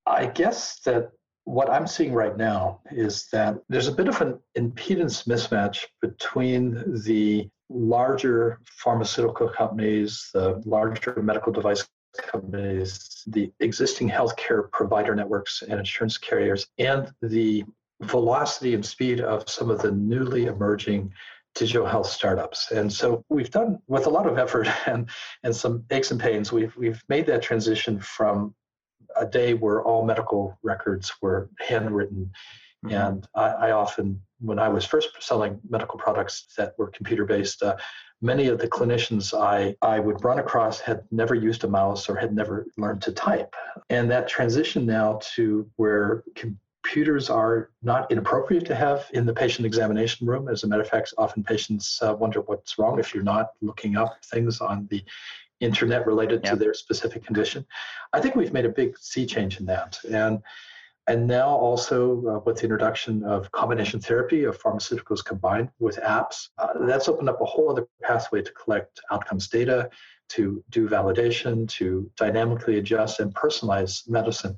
I 0.06 0.26
guess 0.26 0.80
that 0.82 1.12
what 1.46 1.70
I'm 1.70 1.88
seeing 1.88 2.14
right 2.14 2.38
now 2.38 2.82
is 2.92 3.28
that 3.32 3.58
there's 3.68 3.88
a 3.88 3.92
bit 3.92 4.08
of 4.08 4.22
an 4.22 4.40
impedance 4.58 5.28
mismatch 5.28 5.86
between 6.02 7.02
the 7.04 7.50
larger 7.70 8.60
pharmaceutical 8.66 9.50
companies, 9.50 10.30
the 10.34 10.62
larger 10.66 11.22
medical 11.22 11.52
device 11.52 11.88
companies, 12.18 13.24
the 13.28 13.52
existing 13.60 14.10
healthcare 14.10 14.70
provider 14.72 15.16
networks 15.16 15.62
and 15.62 15.80
insurance 15.80 16.18
carriers, 16.18 16.68
and 16.78 17.12
the 17.22 17.64
velocity 18.04 18.74
and 18.74 18.86
speed 18.86 19.22
of 19.22 19.50
some 19.50 19.70
of 19.70 19.82
the 19.82 19.92
newly 19.92 20.46
emerging 20.46 21.12
digital 21.56 21.86
health 21.86 22.08
startups. 22.08 22.72
And 22.72 22.92
so 22.92 23.24
we've 23.30 23.52
done 23.52 23.80
with 23.88 24.06
a 24.06 24.10
lot 24.10 24.28
of 24.28 24.38
effort 24.38 24.68
and, 24.88 25.10
and 25.44 25.56
some 25.56 25.84
aches 25.92 26.12
and 26.12 26.20
pains, 26.20 26.52
we've, 26.52 26.76
we've 26.76 27.02
made 27.10 27.26
that 27.28 27.42
transition 27.42 28.00
from 28.00 28.54
a 29.18 29.26
day 29.26 29.54
where 29.54 29.84
all 29.84 30.06
medical 30.06 30.58
records 30.64 31.12
were 31.22 31.50
handwritten. 31.60 32.32
Mm-hmm. 32.86 32.96
And 32.96 33.28
I, 33.36 33.48
I, 33.68 33.72
often, 33.72 34.22
when 34.40 34.58
I 34.58 34.68
was 34.68 34.86
first 34.86 35.10
selling 35.20 35.60
medical 35.70 36.00
products 36.00 36.48
that 36.58 36.74
were 36.78 36.88
computer 36.88 37.26
based, 37.26 37.62
uh, 37.62 37.78
many 38.22 38.48
of 38.48 38.60
the 38.60 38.68
clinicians 38.68 39.40
I, 39.40 39.76
I 39.82 40.00
would 40.00 40.24
run 40.24 40.40
across 40.40 40.80
had 40.80 41.04
never 41.12 41.36
used 41.36 41.64
a 41.64 41.68
mouse 41.68 42.10
or 42.10 42.16
had 42.16 42.34
never 42.34 42.66
learned 42.78 43.02
to 43.04 43.12
type. 43.12 43.56
And 43.90 44.10
that 44.12 44.28
transition 44.28 44.86
now 44.86 45.20
to 45.36 45.70
where 45.76 46.24
computers 46.36 47.30
are 47.30 47.70
not 47.84 48.12
inappropriate 48.12 48.66
to 48.66 48.76
have 48.76 49.06
in 49.14 49.26
the 49.26 49.34
patient 49.34 49.66
examination 49.66 50.28
room. 50.28 50.48
As 50.48 50.64
a 50.64 50.68
matter 50.68 50.82
of 50.82 50.90
fact, 50.90 51.14
often 51.18 51.44
patients 51.44 52.00
uh, 52.02 52.16
wonder 52.16 52.42
what's 52.42 52.78
wrong 52.78 53.00
if 53.00 53.14
you're 53.14 53.24
not 53.24 53.52
looking 53.62 53.96
up 53.96 54.18
things 54.26 54.62
on 54.62 54.88
the 54.90 55.04
internet 55.62 56.06
related 56.06 56.42
yep. 56.44 56.54
to 56.54 56.60
their 56.60 56.74
specific 56.74 57.24
condition. 57.26 57.66
I 58.14 58.20
think 58.20 58.36
we've 58.36 58.54
made 58.54 58.66
a 58.66 58.70
big 58.70 58.98
sea 58.98 59.26
change 59.26 59.60
in 59.60 59.66
that. 59.68 59.98
And 60.12 60.40
and 61.08 61.26
now 61.26 61.50
also 61.50 62.26
uh, 62.28 62.40
with 62.46 62.58
the 62.58 62.64
introduction 62.64 63.24
of 63.24 63.52
combination 63.52 64.00
therapy 64.00 64.44
of 64.44 64.62
pharmaceuticals 64.62 65.26
combined 65.26 65.70
with 65.80 65.98
apps, 65.98 66.50
uh, 66.60 66.86
that's 66.86 67.10
opened 67.10 67.28
up 67.28 67.42
a 67.42 67.46
whole 67.46 67.72
other 67.72 67.88
pathway 68.04 68.42
to 68.44 68.52
collect 68.52 69.02
outcomes 69.10 69.48
data, 69.48 69.90
to 70.30 70.64
do 70.70 70.88
validation, 70.88 71.68
to 71.70 72.10
dynamically 72.18 72.78
adjust 72.78 73.20
and 73.20 73.34
personalize 73.34 74.08
medicine 74.08 74.56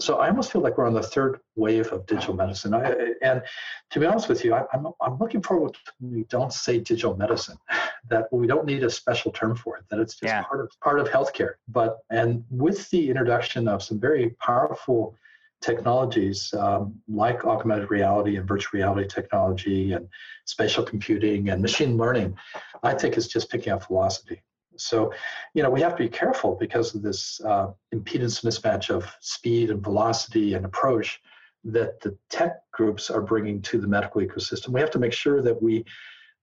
so 0.00 0.18
I 0.18 0.28
almost 0.28 0.52
feel 0.52 0.62
like 0.62 0.78
we're 0.78 0.86
on 0.86 0.94
the 0.94 1.02
third 1.02 1.40
wave 1.56 1.88
of 1.88 2.06
digital 2.06 2.34
medicine. 2.34 2.72
I, 2.72 3.12
and 3.22 3.42
to 3.90 4.00
be 4.00 4.06
honest 4.06 4.28
with 4.28 4.44
you, 4.44 4.54
I, 4.54 4.60
am 4.72 4.86
I'm, 4.86 4.92
I'm 5.00 5.18
looking 5.18 5.42
forward 5.42 5.74
to 5.74 5.80
we 6.00 6.24
don't 6.24 6.52
say 6.52 6.78
digital 6.78 7.16
medicine, 7.16 7.58
that 8.08 8.32
we 8.32 8.46
don't 8.46 8.66
need 8.66 8.84
a 8.84 8.90
special 8.90 9.32
term 9.32 9.56
for 9.56 9.76
it, 9.76 9.84
that 9.90 9.98
it's 9.98 10.14
just 10.14 10.24
yeah. 10.24 10.42
part 10.42 10.60
of 10.60 10.70
part 10.80 11.00
of 11.00 11.08
healthcare. 11.08 11.54
But 11.68 11.98
and 12.10 12.44
with 12.50 12.88
the 12.90 13.08
introduction 13.08 13.68
of 13.68 13.82
some 13.82 14.00
very 14.00 14.30
powerful 14.40 15.16
technologies 15.60 16.54
um, 16.54 16.94
like 17.08 17.44
augmented 17.44 17.90
reality 17.90 18.36
and 18.36 18.46
virtual 18.46 18.78
reality 18.78 19.08
technology 19.08 19.92
and 19.92 20.08
spatial 20.44 20.84
computing 20.84 21.50
and 21.50 21.60
machine 21.60 21.96
learning, 21.96 22.36
I 22.82 22.94
think 22.94 23.16
is 23.16 23.28
just 23.28 23.50
picking 23.50 23.72
up 23.72 23.86
velocity. 23.86 24.42
So, 24.76 25.12
you 25.54 25.62
know, 25.62 25.70
we 25.70 25.80
have 25.80 25.96
to 25.96 26.04
be 26.04 26.08
careful 26.08 26.54
because 26.54 26.94
of 26.94 27.02
this 27.02 27.40
uh, 27.40 27.72
impedance 27.92 28.44
mismatch 28.44 28.90
of 28.90 29.06
speed 29.20 29.70
and 29.70 29.82
velocity 29.82 30.54
and 30.54 30.64
approach 30.64 31.20
that 31.64 32.00
the 32.00 32.16
tech 32.30 32.60
groups 32.70 33.10
are 33.10 33.20
bringing 33.20 33.60
to 33.62 33.80
the 33.80 33.88
medical 33.88 34.20
ecosystem. 34.20 34.68
We 34.68 34.80
have 34.80 34.92
to 34.92 35.00
make 35.00 35.12
sure 35.12 35.42
that 35.42 35.60
we 35.60 35.84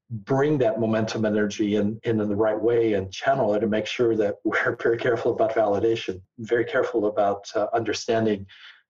bring 0.10 0.58
that 0.60 0.80
momentum 0.80 1.26
energy 1.26 1.76
in, 1.76 2.00
in, 2.04 2.22
in 2.22 2.30
the 2.30 2.36
right 2.36 2.60
way 2.60 2.94
and 2.94 3.12
channel 3.12 3.54
it 3.54 3.64
and 3.64 3.72
make 3.72 3.88
sure 3.88 4.16
that 4.16 4.36
we're 4.44 4.76
very 4.82 4.98
careful 4.98 5.32
about 5.32 5.54
validation, 5.54 6.22
very 6.40 6.66
careful 6.66 7.08
about 7.08 7.46
uh, 7.56 7.68
understanding 7.74 8.46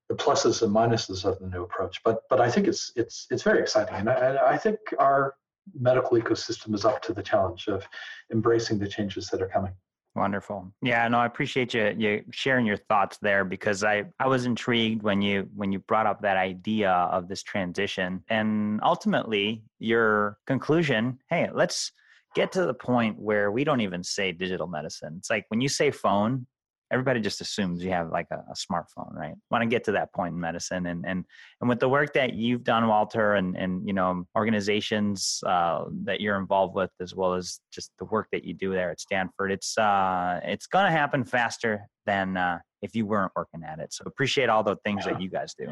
the 0.10 0.16
pluses 0.16 0.62
and 0.62 0.74
minuses 0.74 1.26
of 1.26 1.40
the 1.40 1.48
new 1.48 1.64
approach. 1.64 2.02
But 2.04 2.22
but 2.30 2.40
I 2.40 2.52
think 2.52 2.68
it's 2.68 2.92
it's 2.96 3.26
it's 3.32 3.42
very 3.42 3.60
exciting, 3.60 3.96
and 3.96 4.10
I, 4.10 4.54
I 4.54 4.58
think 4.58 4.78
our 5.00 5.34
medical 5.74 6.12
ecosystem 6.20 6.76
is 6.76 6.86
up 6.86 7.02
to 7.04 7.14
the 7.14 7.24
challenge 7.24 7.68
of 7.68 7.88
embracing 8.32 8.78
the 8.78 8.88
changes 8.88 9.30
that 9.30 9.42
are 9.42 9.48
coming. 9.48 9.74
Wonderful. 10.16 10.74
Yeah, 10.82 11.06
no, 11.10 11.20
I 11.20 11.26
appreciate 11.26 11.74
you 11.74 11.94
you 11.98 12.24
sharing 12.32 12.66
your 12.66 12.78
thoughts 12.78 13.18
there 13.22 13.44
because 13.44 13.84
I 13.84 14.06
I 14.18 14.28
was 14.28 14.46
intrigued 14.46 15.04
when 15.04 15.22
you 15.22 15.50
when 15.54 15.74
you 15.74 15.80
brought 15.80 16.06
up 16.06 16.22
that 16.22 16.38
idea 16.38 16.90
of 16.90 17.28
this 17.28 17.44
transition 17.44 18.24
and 18.30 18.80
ultimately 18.82 19.64
your 19.78 20.38
conclusion, 20.48 21.20
hey, 21.30 21.50
let's 21.54 21.92
get 22.34 22.54
to 22.54 22.66
the 22.66 22.74
point 22.74 23.20
where 23.20 23.52
we 23.52 23.66
don't 23.66 23.82
even 23.82 24.04
say 24.04 24.32
digital 24.32 24.68
medicine. 24.68 25.16
It's 25.18 25.30
like 25.30 25.46
when 25.50 25.60
you 25.60 25.68
say 25.68 25.92
phone, 25.92 26.48
everybody 26.96 27.20
just 27.20 27.42
assumes 27.42 27.84
you 27.84 27.92
have 27.92 28.10
like 28.10 28.28
a, 28.32 28.38
a 28.50 28.54
smartphone, 28.54 29.14
right? 29.14 29.34
Want 29.52 29.62
to 29.64 29.68
get 29.68 29.84
to 29.84 29.92
that 29.92 30.14
point 30.14 30.34
in 30.34 30.40
medicine, 30.40 30.86
and 30.86 31.06
and 31.06 31.26
and 31.60 31.70
with 31.70 31.82
the 31.82 31.90
work 31.90 32.14
that 32.14 32.34
you've 32.34 32.64
done, 32.64 32.88
Walter, 32.88 33.34
and 33.34 33.58
and 33.58 33.86
you 33.86 33.94
know 33.94 34.26
organizations 34.38 35.42
uh, 35.46 35.84
that 36.06 36.22
you're 36.22 36.38
involved 36.38 36.74
with, 36.74 36.92
as 37.02 37.14
well 37.14 37.34
as 37.34 37.60
just 37.74 37.92
the 38.00 38.06
work 38.06 38.28
that 38.32 38.46
you 38.46 38.54
do 38.54 38.72
there 38.72 38.92
at 38.92 39.02
Stanford, 39.02 39.52
it's 39.52 39.78
uh, 39.78 40.40
it's 40.44 40.68
gonna 40.68 40.92
happen 40.92 41.26
faster 41.26 41.82
than 42.06 42.38
uh, 42.38 42.60
if 42.82 42.96
you 42.96 43.06
weren't 43.06 43.34
working 43.36 43.64
at 43.68 43.80
it. 43.80 43.92
So 43.92 44.04
appreciate 44.08 44.48
all 44.48 44.64
the 44.64 44.78
things 44.86 45.04
that 45.04 45.22
you 45.22 45.30
guys 45.30 45.54
do. 45.54 45.68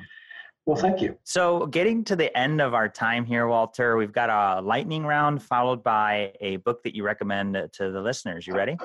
Well, 0.66 0.78
thank 0.78 1.02
you. 1.02 1.18
So, 1.24 1.66
getting 1.66 2.06
to 2.06 2.16
the 2.16 2.36
end 2.38 2.62
of 2.62 2.74
our 2.74 2.88
time 2.88 3.26
here, 3.26 3.48
Walter, 3.48 3.98
we've 3.98 4.14
got 4.14 4.30
a 4.30 4.62
lightning 4.62 5.06
round 5.06 5.44
followed 5.44 5.84
by 5.84 6.34
a 6.40 6.56
book 6.58 6.84
that 6.84 6.96
you 6.96 7.04
recommend 7.04 7.56
to 7.74 7.92
the 7.92 8.02
listeners. 8.02 8.48
You 8.48 8.56
ready? 8.56 8.78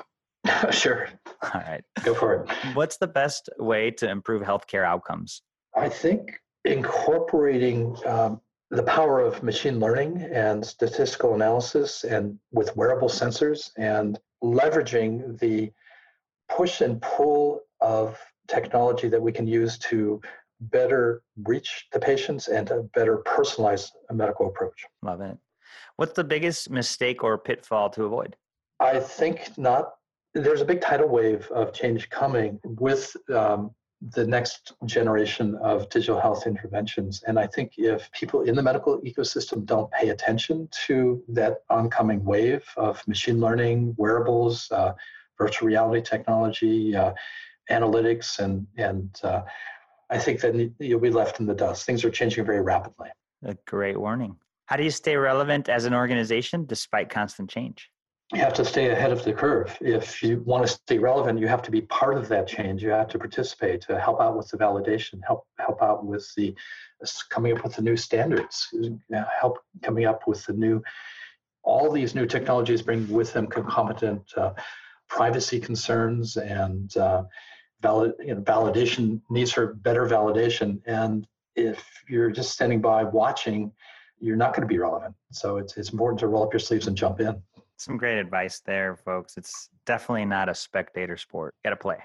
sure. 0.71 1.07
All 1.41 1.61
right. 1.61 1.83
Go 2.03 2.13
for 2.13 2.33
it. 2.33 2.49
What's 2.75 2.97
the 2.97 3.07
best 3.07 3.49
way 3.57 3.91
to 3.91 4.09
improve 4.09 4.41
healthcare 4.41 4.85
outcomes? 4.85 5.41
I 5.75 5.87
think 5.89 6.39
incorporating 6.65 7.95
um, 8.05 8.41
the 8.71 8.83
power 8.83 9.19
of 9.19 9.41
machine 9.41 9.79
learning 9.79 10.21
and 10.21 10.65
statistical 10.65 11.33
analysis 11.33 12.03
and 12.03 12.37
with 12.51 12.75
wearable 12.75 13.09
sensors 13.09 13.71
and 13.77 14.19
leveraging 14.43 15.39
the 15.39 15.71
push 16.49 16.81
and 16.81 17.01
pull 17.01 17.61
of 17.81 18.17
technology 18.47 19.07
that 19.07 19.21
we 19.21 19.31
can 19.31 19.47
use 19.47 19.77
to 19.77 20.21
better 20.61 21.21
reach 21.45 21.87
the 21.93 21.99
patients 21.99 22.47
and 22.47 22.67
to 22.67 22.83
better 22.93 23.19
personalize 23.25 23.89
a 24.09 24.13
medical 24.13 24.47
approach. 24.47 24.85
Love 25.01 25.21
it. 25.21 25.37
What's 25.95 26.13
the 26.13 26.23
biggest 26.23 26.69
mistake 26.69 27.23
or 27.23 27.37
pitfall 27.37 27.89
to 27.91 28.03
avoid? 28.03 28.35
I 28.79 28.99
think 28.99 29.57
not. 29.57 29.91
There's 30.33 30.61
a 30.61 30.65
big 30.65 30.81
tidal 30.81 31.09
wave 31.09 31.49
of 31.51 31.73
change 31.73 32.09
coming 32.09 32.59
with 32.63 33.15
um, 33.33 33.71
the 34.01 34.25
next 34.25 34.73
generation 34.85 35.57
of 35.61 35.89
digital 35.89 36.19
health 36.19 36.47
interventions. 36.47 37.23
And 37.27 37.37
I 37.37 37.47
think 37.47 37.73
if 37.77 38.09
people 38.11 38.43
in 38.43 38.55
the 38.55 38.63
medical 38.63 39.01
ecosystem 39.01 39.65
don't 39.65 39.91
pay 39.91 40.09
attention 40.09 40.69
to 40.87 41.21
that 41.29 41.63
oncoming 41.69 42.23
wave 42.23 42.63
of 42.77 43.05
machine 43.07 43.39
learning, 43.39 43.95
wearables, 43.97 44.71
uh, 44.71 44.93
virtual 45.37 45.67
reality 45.67 46.01
technology, 46.01 46.95
uh, 46.95 47.13
analytics, 47.69 48.39
and 48.39 48.65
and 48.77 49.19
uh, 49.23 49.41
I 50.09 50.17
think 50.17 50.39
that 50.41 50.73
you'll 50.79 50.99
be 50.99 51.11
left 51.11 51.39
in 51.39 51.45
the 51.45 51.53
dust. 51.53 51.85
Things 51.85 52.03
are 52.05 52.09
changing 52.09 52.45
very 52.45 52.61
rapidly. 52.61 53.09
A 53.43 53.55
great 53.67 53.99
warning. 53.99 54.37
How 54.65 54.77
do 54.77 54.83
you 54.83 54.91
stay 54.91 55.15
relevant 55.15 55.67
as 55.67 55.85
an 55.85 55.93
organization 55.93 56.65
despite 56.65 57.09
constant 57.09 57.49
change? 57.49 57.89
You 58.33 58.39
have 58.41 58.53
to 58.53 58.65
stay 58.65 58.91
ahead 58.91 59.11
of 59.11 59.23
the 59.23 59.33
curve. 59.33 59.75
If 59.81 60.21
you 60.21 60.41
want 60.45 60.65
to 60.65 60.71
stay 60.71 60.99
relevant, 60.99 61.39
you 61.39 61.47
have 61.47 61.63
to 61.63 61.71
be 61.71 61.81
part 61.81 62.15
of 62.15 62.27
that 62.27 62.47
change. 62.47 62.83
You 62.83 62.91
have 62.91 63.07
to 63.09 63.17
participate 63.17 63.81
to 63.81 63.99
help 63.99 64.21
out 64.21 64.37
with 64.37 64.49
the 64.49 64.57
validation, 64.57 65.19
help 65.25 65.47
help 65.57 65.81
out 65.81 66.05
with 66.05 66.31
the 66.35 66.55
coming 67.29 67.57
up 67.57 67.63
with 67.63 67.75
the 67.75 67.81
new 67.81 67.97
standards, 67.97 68.71
help 69.39 69.59
coming 69.81 70.05
up 70.05 70.27
with 70.27 70.45
the 70.45 70.53
new. 70.53 70.83
All 71.63 71.91
these 71.91 72.13
new 72.13 72.27
technologies 72.27 72.83
bring 72.83 73.07
with 73.09 73.33
them 73.33 73.47
concomitant 73.47 74.31
uh, 74.37 74.53
privacy 75.07 75.59
concerns 75.59 76.37
and 76.37 76.95
uh, 76.97 77.23
valid, 77.81 78.13
you 78.19 78.35
know, 78.35 78.41
validation 78.41 79.21
needs 79.31 79.51
for 79.51 79.73
better 79.73 80.05
validation. 80.05 80.81
And 80.85 81.27
if 81.55 81.83
you're 82.07 82.29
just 82.29 82.51
standing 82.51 82.79
by 82.79 83.03
watching, 83.03 83.71
you're 84.19 84.37
not 84.37 84.53
going 84.53 84.61
to 84.61 84.67
be 84.67 84.77
relevant. 84.77 85.15
So 85.31 85.57
it's 85.57 85.77
it's 85.77 85.89
important 85.89 86.19
to 86.19 86.27
roll 86.27 86.43
up 86.43 86.53
your 86.53 86.59
sleeves 86.59 86.85
and 86.85 86.95
jump 86.95 87.21
in. 87.21 87.41
Some 87.79 87.95
great 87.95 88.19
advice 88.19 88.61
there, 88.65 88.97
folks. 88.97 89.37
It's 89.37 89.69
definitely 89.85 90.25
not 90.25 90.49
a 90.49 90.53
spectator 90.53 91.15
sport. 91.15 91.55
Got 91.63 91.69
to 91.69 91.77
play. 91.77 91.97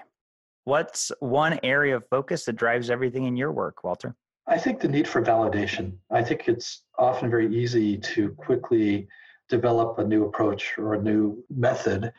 What's 0.63 1.11
one 1.19 1.59
area 1.63 1.97
of 1.97 2.07
focus 2.09 2.45
that 2.45 2.53
drives 2.53 2.89
everything 2.89 3.25
in 3.25 3.35
your 3.35 3.51
work, 3.51 3.83
Walter? 3.83 4.15
I 4.47 4.57
think 4.57 4.79
the 4.79 4.87
need 4.87 5.05
for 5.05 5.21
validation. 5.21 5.97
I 6.09 6.23
think 6.23 6.47
it's 6.47 6.83
often 6.97 7.29
very 7.29 7.53
easy 7.53 7.97
to 7.97 8.29
quickly 8.29 9.09
develop 9.49 9.99
a 9.99 10.03
new 10.05 10.23
approach 10.23 10.77
or 10.77 10.93
a 10.93 11.01
new 11.01 11.43
method 11.49 12.13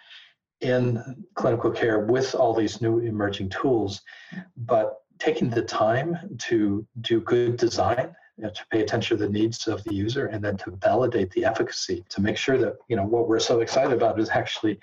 in 0.60 1.24
clinical 1.34 1.70
care 1.70 2.00
with 2.00 2.34
all 2.34 2.52
these 2.52 2.82
new 2.82 2.98
emerging 2.98 3.48
tools. 3.48 4.02
But 4.58 4.96
taking 5.18 5.48
the 5.48 5.62
time 5.62 6.36
to 6.40 6.86
do 7.00 7.20
good 7.22 7.56
design 7.56 8.14
you 8.36 8.44
know, 8.44 8.50
to 8.50 8.66
pay 8.70 8.82
attention 8.82 9.16
to 9.16 9.24
the 9.24 9.32
needs 9.32 9.66
of 9.66 9.82
the 9.84 9.94
user 9.94 10.26
and 10.26 10.44
then 10.44 10.56
to 10.58 10.70
validate 10.70 11.30
the 11.30 11.44
efficacy 11.44 12.04
to 12.08 12.20
make 12.20 12.36
sure 12.36 12.58
that 12.58 12.74
you 12.88 12.96
know 12.96 13.04
what 13.04 13.28
we're 13.28 13.38
so 13.38 13.60
excited 13.60 13.92
about 13.92 14.20
is 14.20 14.30
actually 14.30 14.78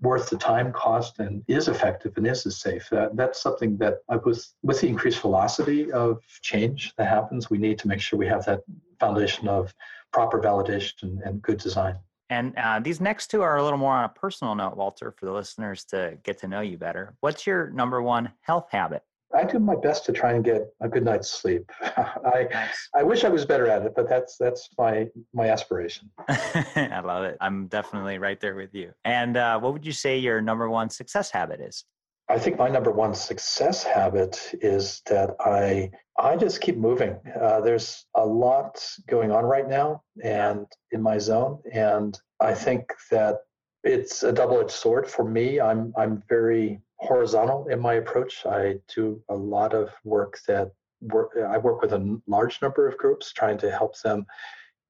worth 0.00 0.28
the 0.28 0.36
time 0.36 0.72
cost 0.72 1.18
and 1.18 1.42
is 1.48 1.68
effective 1.68 2.12
and 2.16 2.26
is 2.26 2.44
safe. 2.58 2.92
Uh, 2.92 3.08
that's 3.14 3.40
something 3.40 3.76
that 3.78 3.98
I 4.08 4.16
was 4.16 4.54
with 4.62 4.80
the 4.80 4.88
increased 4.88 5.20
velocity 5.20 5.90
of 5.92 6.20
change 6.42 6.94
that 6.98 7.08
happens 7.08 7.48
we 7.48 7.58
need 7.58 7.78
to 7.80 7.88
make 7.88 8.00
sure 8.00 8.18
we 8.18 8.26
have 8.26 8.44
that 8.44 8.60
foundation 9.00 9.48
of 9.48 9.74
proper 10.12 10.40
validation 10.40 11.18
and 11.24 11.40
good 11.42 11.58
design. 11.58 11.96
And 12.30 12.54
uh, 12.56 12.80
these 12.80 13.00
next 13.00 13.28
two 13.30 13.42
are 13.42 13.56
a 13.56 13.62
little 13.62 13.78
more 13.78 13.92
on 13.92 14.04
a 14.04 14.08
personal 14.08 14.54
note 14.54 14.76
walter 14.76 15.12
for 15.12 15.26
the 15.26 15.32
listeners 15.32 15.84
to 15.86 16.18
get 16.22 16.38
to 16.38 16.48
know 16.48 16.60
you 16.60 16.78
better. 16.78 17.14
What's 17.20 17.46
your 17.46 17.70
number 17.70 18.02
one 18.02 18.32
health 18.40 18.68
habit 18.70 19.02
I 19.34 19.44
do 19.44 19.58
my 19.58 19.74
best 19.76 20.04
to 20.06 20.12
try 20.12 20.32
and 20.32 20.44
get 20.44 20.62
a 20.80 20.88
good 20.88 21.04
night's 21.04 21.30
sleep. 21.30 21.70
I 21.82 22.48
nice. 22.52 22.88
I 22.94 23.02
wish 23.02 23.24
I 23.24 23.28
was 23.28 23.44
better 23.44 23.66
at 23.68 23.82
it, 23.82 23.92
but 23.96 24.08
that's 24.08 24.36
that's 24.38 24.68
my 24.78 25.08
my 25.32 25.48
aspiration. 25.48 26.10
I 26.28 27.00
love 27.04 27.24
it. 27.24 27.36
I'm 27.40 27.66
definitely 27.66 28.18
right 28.18 28.40
there 28.40 28.54
with 28.54 28.74
you. 28.74 28.92
And 29.04 29.36
uh, 29.36 29.58
what 29.58 29.72
would 29.72 29.86
you 29.86 29.92
say 29.92 30.18
your 30.18 30.40
number 30.40 30.68
one 30.68 30.90
success 30.90 31.30
habit 31.30 31.60
is? 31.60 31.84
I 32.28 32.38
think 32.38 32.58
my 32.58 32.68
number 32.68 32.90
one 32.90 33.14
success 33.14 33.82
habit 33.82 34.54
is 34.62 35.02
that 35.06 35.36
I 35.40 35.90
I 36.18 36.36
just 36.36 36.60
keep 36.60 36.76
moving. 36.76 37.16
Uh, 37.40 37.60
there's 37.60 38.06
a 38.14 38.24
lot 38.24 38.82
going 39.08 39.30
on 39.30 39.44
right 39.44 39.68
now, 39.68 40.02
and 40.22 40.66
in 40.92 41.02
my 41.02 41.18
zone, 41.18 41.58
and 41.72 42.18
I 42.40 42.54
think 42.54 42.92
that 43.10 43.38
it's 43.82 44.22
a 44.22 44.32
double-edged 44.32 44.70
sword 44.70 45.06
for 45.06 45.24
me. 45.24 45.60
I'm 45.60 45.92
I'm 45.96 46.22
very 46.28 46.80
horizontal 47.04 47.68
in 47.68 47.80
my 47.80 47.94
approach. 47.94 48.46
I 48.46 48.76
do 48.94 49.22
a 49.28 49.34
lot 49.34 49.74
of 49.74 49.90
work 50.04 50.38
that 50.48 50.72
work, 51.00 51.32
I 51.36 51.58
work 51.58 51.82
with 51.82 51.92
a 51.92 52.20
large 52.26 52.60
number 52.62 52.88
of 52.88 52.96
groups 52.96 53.32
trying 53.32 53.58
to 53.58 53.70
help 53.70 54.00
them 54.00 54.26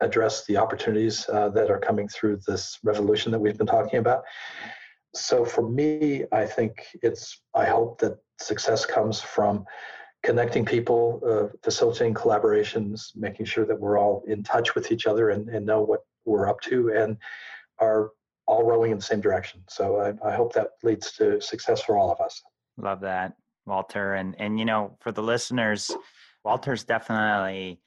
address 0.00 0.44
the 0.46 0.56
opportunities 0.56 1.28
uh, 1.28 1.48
that 1.50 1.70
are 1.70 1.78
coming 1.78 2.08
through 2.08 2.38
this 2.46 2.78
revolution 2.82 3.32
that 3.32 3.38
we've 3.38 3.58
been 3.58 3.66
talking 3.66 3.98
about. 3.98 4.22
So 5.14 5.44
for 5.44 5.68
me, 5.68 6.24
I 6.32 6.44
think 6.44 6.72
it's, 7.02 7.42
I 7.54 7.64
hope 7.64 8.00
that 8.00 8.18
success 8.40 8.84
comes 8.84 9.20
from 9.20 9.64
connecting 10.24 10.64
people, 10.64 11.20
uh, 11.26 11.56
facilitating 11.62 12.14
collaborations, 12.14 13.14
making 13.14 13.46
sure 13.46 13.64
that 13.66 13.78
we're 13.78 13.98
all 13.98 14.24
in 14.26 14.42
touch 14.42 14.74
with 14.74 14.90
each 14.90 15.06
other 15.06 15.30
and, 15.30 15.48
and 15.48 15.64
know 15.64 15.82
what 15.82 16.00
we're 16.24 16.48
up 16.48 16.60
to 16.62 16.90
and 16.90 17.16
are 17.78 18.10
all 18.46 18.64
rowing 18.64 18.90
in 18.90 18.98
the 18.98 19.02
same 19.02 19.20
direction. 19.20 19.62
So 19.68 20.00
I, 20.00 20.28
I 20.28 20.34
hope 20.34 20.52
that 20.54 20.70
leads 20.82 21.12
to 21.12 21.40
success 21.40 21.82
for 21.82 21.96
all 21.96 22.10
of 22.10 22.20
us. 22.20 22.42
Love 22.76 23.00
that, 23.00 23.34
Walter. 23.66 24.14
And 24.14 24.34
and 24.38 24.58
you 24.58 24.64
know, 24.64 24.96
for 25.00 25.12
the 25.12 25.22
listeners, 25.22 25.90
Walter's 26.44 26.84
definitely 26.84 27.80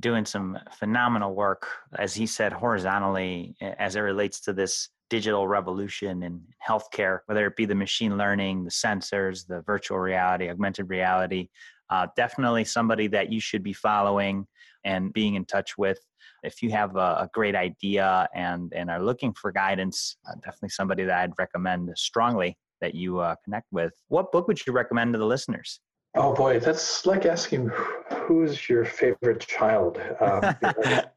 doing 0.00 0.24
some 0.24 0.58
phenomenal 0.72 1.34
work, 1.34 1.68
as 1.98 2.14
he 2.14 2.26
said, 2.26 2.52
horizontally 2.52 3.56
as 3.78 3.96
it 3.96 4.00
relates 4.00 4.40
to 4.40 4.52
this 4.52 4.88
digital 5.08 5.46
revolution 5.46 6.22
in 6.22 6.40
healthcare, 6.66 7.20
whether 7.26 7.46
it 7.46 7.56
be 7.56 7.66
the 7.66 7.74
machine 7.74 8.16
learning, 8.18 8.64
the 8.64 8.70
sensors, 8.70 9.46
the 9.46 9.62
virtual 9.62 9.98
reality, 9.98 10.48
augmented 10.48 10.88
reality. 10.88 11.48
Uh, 11.90 12.06
definitely 12.16 12.64
somebody 12.64 13.06
that 13.06 13.30
you 13.30 13.38
should 13.38 13.62
be 13.62 13.72
following 13.72 14.46
and 14.84 15.12
being 15.12 15.34
in 15.34 15.44
touch 15.44 15.78
with 15.78 15.98
if 16.44 16.62
you 16.62 16.70
have 16.70 16.96
a, 16.96 16.98
a 17.22 17.30
great 17.32 17.54
idea 17.54 18.28
and 18.34 18.72
and 18.74 18.90
are 18.90 19.02
looking 19.02 19.32
for 19.34 19.52
guidance, 19.52 20.16
uh, 20.28 20.34
definitely 20.44 20.70
somebody 20.70 21.04
that 21.04 21.18
I'd 21.18 21.32
recommend 21.38 21.90
strongly 21.96 22.56
that 22.80 22.94
you 22.94 23.20
uh, 23.20 23.34
connect 23.44 23.66
with. 23.72 23.92
What 24.08 24.30
book 24.32 24.46
would 24.48 24.64
you 24.66 24.72
recommend 24.72 25.14
to 25.14 25.18
the 25.18 25.26
listeners? 25.26 25.80
Oh 26.16 26.32
boy, 26.32 26.60
that's 26.60 27.06
like 27.06 27.26
asking 27.26 27.70
who's 28.12 28.68
your 28.68 28.84
favorite 28.84 29.40
child. 29.40 30.00
Um, 30.20 30.54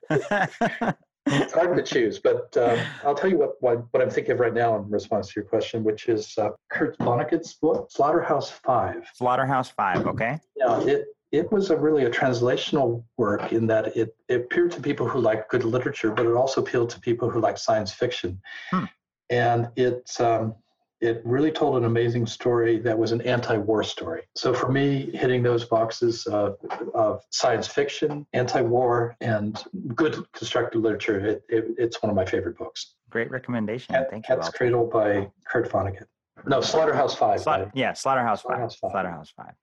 it's 1.27 1.53
hard 1.53 1.77
to 1.77 1.83
choose, 1.83 2.17
but 2.17 2.55
um, 2.57 2.79
I'll 3.03 3.13
tell 3.13 3.29
you 3.29 3.37
what, 3.37 3.61
what, 3.61 3.85
what 3.91 4.01
I'm 4.01 4.09
thinking 4.09 4.31
of 4.31 4.39
right 4.39 4.53
now 4.53 4.75
in 4.75 4.89
response 4.89 5.27
to 5.27 5.33
your 5.35 5.45
question, 5.45 5.83
which 5.83 6.09
is 6.09 6.35
uh, 6.39 6.49
Kurt 6.71 6.97
Vonnegut's 6.97 7.53
book, 7.55 7.91
Slaughterhouse 7.91 8.49
Five. 8.49 9.07
Slaughterhouse 9.13 9.69
Five, 9.69 10.07
okay. 10.07 10.39
Yeah, 10.55 10.81
it 10.81 11.05
it 11.31 11.51
was 11.51 11.69
a 11.69 11.77
really 11.77 12.05
a 12.05 12.09
translational 12.09 13.03
work 13.17 13.51
in 13.51 13.67
that 13.67 13.95
it, 13.97 14.15
it 14.29 14.41
appealed 14.41 14.71
to 14.71 14.81
people 14.81 15.07
who 15.07 15.19
like 15.19 15.49
good 15.49 15.63
literature, 15.63 16.11
but 16.11 16.25
it 16.25 16.33
also 16.33 16.61
appealed 16.61 16.89
to 16.91 16.99
people 16.99 17.29
who 17.29 17.39
like 17.39 17.57
science 17.57 17.91
fiction. 17.91 18.41
Hmm. 18.71 18.85
And 19.29 19.69
it 19.75 20.09
um, 20.19 20.55
it 20.99 21.21
really 21.25 21.51
told 21.51 21.77
an 21.77 21.85
amazing 21.85 22.25
story 22.25 22.79
that 22.79 22.97
was 22.97 23.11
an 23.11 23.21
anti-war 23.21 23.83
story. 23.83 24.23
So 24.35 24.53
for 24.53 24.71
me, 24.71 25.11
hitting 25.13 25.43
those 25.43 25.65
boxes 25.65 26.25
of, 26.25 26.57
of 26.95 27.21
science 27.29 27.67
fiction, 27.67 28.25
anti-war, 28.33 29.15
and 29.21 29.63
good 29.93 30.25
constructive 30.33 30.81
literature, 30.81 31.19
it, 31.23 31.43
it, 31.49 31.65
it's 31.77 32.01
one 32.01 32.09
of 32.09 32.15
my 32.15 32.25
favorite 32.25 32.57
books. 32.57 32.95
Great 33.11 33.29
recommendation. 33.29 33.93
Thank 34.09 34.25
Cat's 34.25 34.29
you. 34.29 34.35
Cat's 34.43 34.49
Cradle 34.49 34.87
by 34.87 35.29
Kurt 35.47 35.69
Vonnegut. 35.69 36.07
No, 36.47 36.61
Slaughterhouse 36.61 37.13
Five. 37.13 37.41
Sla- 37.41 37.71
yeah, 37.75 37.93
Slaughterhouse, 37.93 38.41
Slaughterhouse 38.41 38.75
Five. 38.75 38.91
Five. 38.91 38.91
Slaughterhouse 38.91 39.33
Five. 39.35 39.53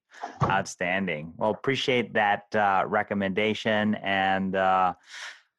Outstanding. 0.45 1.33
Well, 1.37 1.51
appreciate 1.51 2.13
that 2.15 2.55
uh, 2.55 2.85
recommendation 2.87 3.97
and. 3.97 4.57
Uh, 4.57 4.95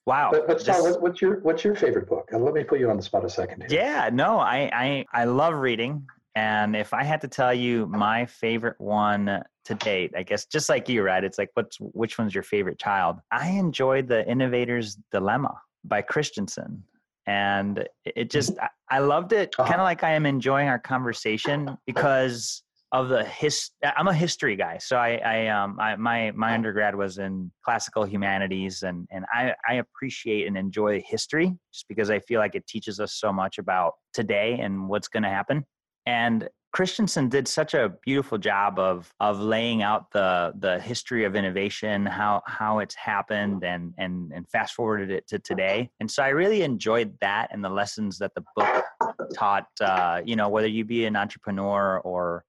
Wow. 0.08 0.30
But, 0.32 0.48
but 0.48 0.64
this, 0.64 0.98
what's 1.00 1.20
your 1.20 1.40
what's 1.40 1.64
your 1.64 1.74
favorite 1.74 2.08
book? 2.08 2.30
And 2.32 2.46
let 2.46 2.54
me 2.54 2.64
put 2.64 2.80
you 2.80 2.92
on 2.92 2.98
the 2.98 3.02
spot 3.02 3.26
a 3.26 3.30
second. 3.30 3.66
Here. 3.68 3.82
Yeah, 3.82 4.12
no, 4.14 4.38
I, 4.38 4.70
I 4.72 5.06
I 5.14 5.24
love 5.26 5.56
reading, 5.56 6.06
and 6.36 6.76
if 6.76 6.94
I 6.94 7.04
had 7.04 7.22
to 7.22 7.28
tell 7.28 7.54
you 7.54 7.88
my 7.88 8.28
favorite 8.28 8.80
one 8.80 9.42
to 9.64 9.76
date, 9.76 10.12
I 10.16 10.22
guess 10.22 10.46
just 10.46 10.70
like 10.70 10.88
you, 10.88 11.02
right? 11.02 11.24
It's 11.24 11.40
like 11.40 11.50
what's 11.56 11.78
which 11.80 12.20
one's 12.20 12.36
your 12.36 12.44
favorite 12.44 12.78
child? 12.78 13.18
I 13.32 13.50
enjoyed 13.50 14.08
the 14.08 14.24
Innovator's 14.30 14.96
Dilemma 15.12 15.60
by 15.84 16.04
Christensen 16.04 16.84
and 17.28 17.88
it 18.06 18.30
just 18.30 18.54
i 18.90 19.00
loved 19.00 19.34
it 19.34 19.54
uh-huh. 19.58 19.68
kind 19.68 19.82
of 19.82 19.86
like 19.86 20.04
i 20.04 20.12
am 20.12 20.26
enjoying 20.26 20.68
our 20.68 20.80
conversation 20.80 21.76
because 21.86 22.64
of 22.92 23.10
the 23.10 23.24
his 23.26 23.72
i'm 23.98 24.08
a 24.08 24.14
history 24.14 24.56
guy 24.56 24.78
so 24.78 24.96
i 24.96 25.20
i 25.26 25.48
um 25.48 25.78
I, 25.80 25.96
my 25.96 26.32
my 26.32 26.54
undergrad 26.54 26.96
was 26.96 27.18
in 27.18 27.52
classical 27.64 28.06
humanities 28.06 28.84
and 28.84 29.08
and 29.12 29.26
i 29.34 29.54
i 29.68 29.76
appreciate 29.76 30.48
and 30.48 30.58
enjoy 30.58 31.02
history 31.06 31.56
just 31.74 31.88
because 31.88 32.10
i 32.10 32.20
feel 32.20 32.40
like 32.40 32.56
it 32.56 32.68
teaches 32.68 33.00
us 33.00 33.14
so 33.14 33.34
much 33.34 33.58
about 33.58 33.94
today 34.14 34.60
and 34.62 34.88
what's 34.88 35.08
going 35.08 35.24
to 35.24 35.30
happen 35.30 35.66
and 36.06 36.48
Christensen 36.76 37.30
did 37.30 37.48
such 37.48 37.74
a 37.74 37.94
beautiful 38.04 38.38
job 38.38 38.80
of 38.80 39.10
of 39.22 39.40
laying 39.40 39.82
out 39.82 40.12
the 40.12 40.52
the 40.60 40.78
history 40.82 41.24
of 41.24 41.34
innovation, 41.34 42.06
how 42.06 42.42
how 42.48 42.80
it's 42.80 42.96
happened, 42.96 43.64
and 43.64 43.94
and 43.98 44.34
and 44.34 44.46
fast 44.50 44.74
forwarded 44.74 45.10
it 45.10 45.26
to 45.30 45.40
today. 45.40 45.90
And 46.02 46.12
so 46.12 46.22
I 46.22 46.28
really 46.28 46.64
enjoyed 46.64 47.16
that 47.22 47.48
and 47.52 47.64
the 47.64 47.70
lessons 47.70 48.18
that 48.18 48.34
the 48.36 48.44
book 48.58 48.84
taught. 49.34 49.68
Uh, 49.80 50.22
you 50.26 50.36
know, 50.36 50.50
whether 50.50 50.68
you 50.68 50.84
be 50.84 51.06
an 51.06 51.16
entrepreneur 51.16 52.00
or 52.00 52.44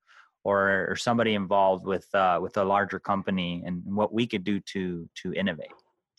or, 0.47 0.87
or 0.89 0.97
somebody 0.97 1.35
involved 1.35 1.85
with 1.85 2.07
uh, 2.15 2.39
with 2.41 2.57
a 2.57 2.65
larger 2.65 3.01
company 3.01 3.63
and 3.67 3.83
what 3.85 4.13
we 4.13 4.27
could 4.27 4.45
do 4.45 4.61
to 4.61 5.09
to 5.23 5.33
innovate. 5.35 5.73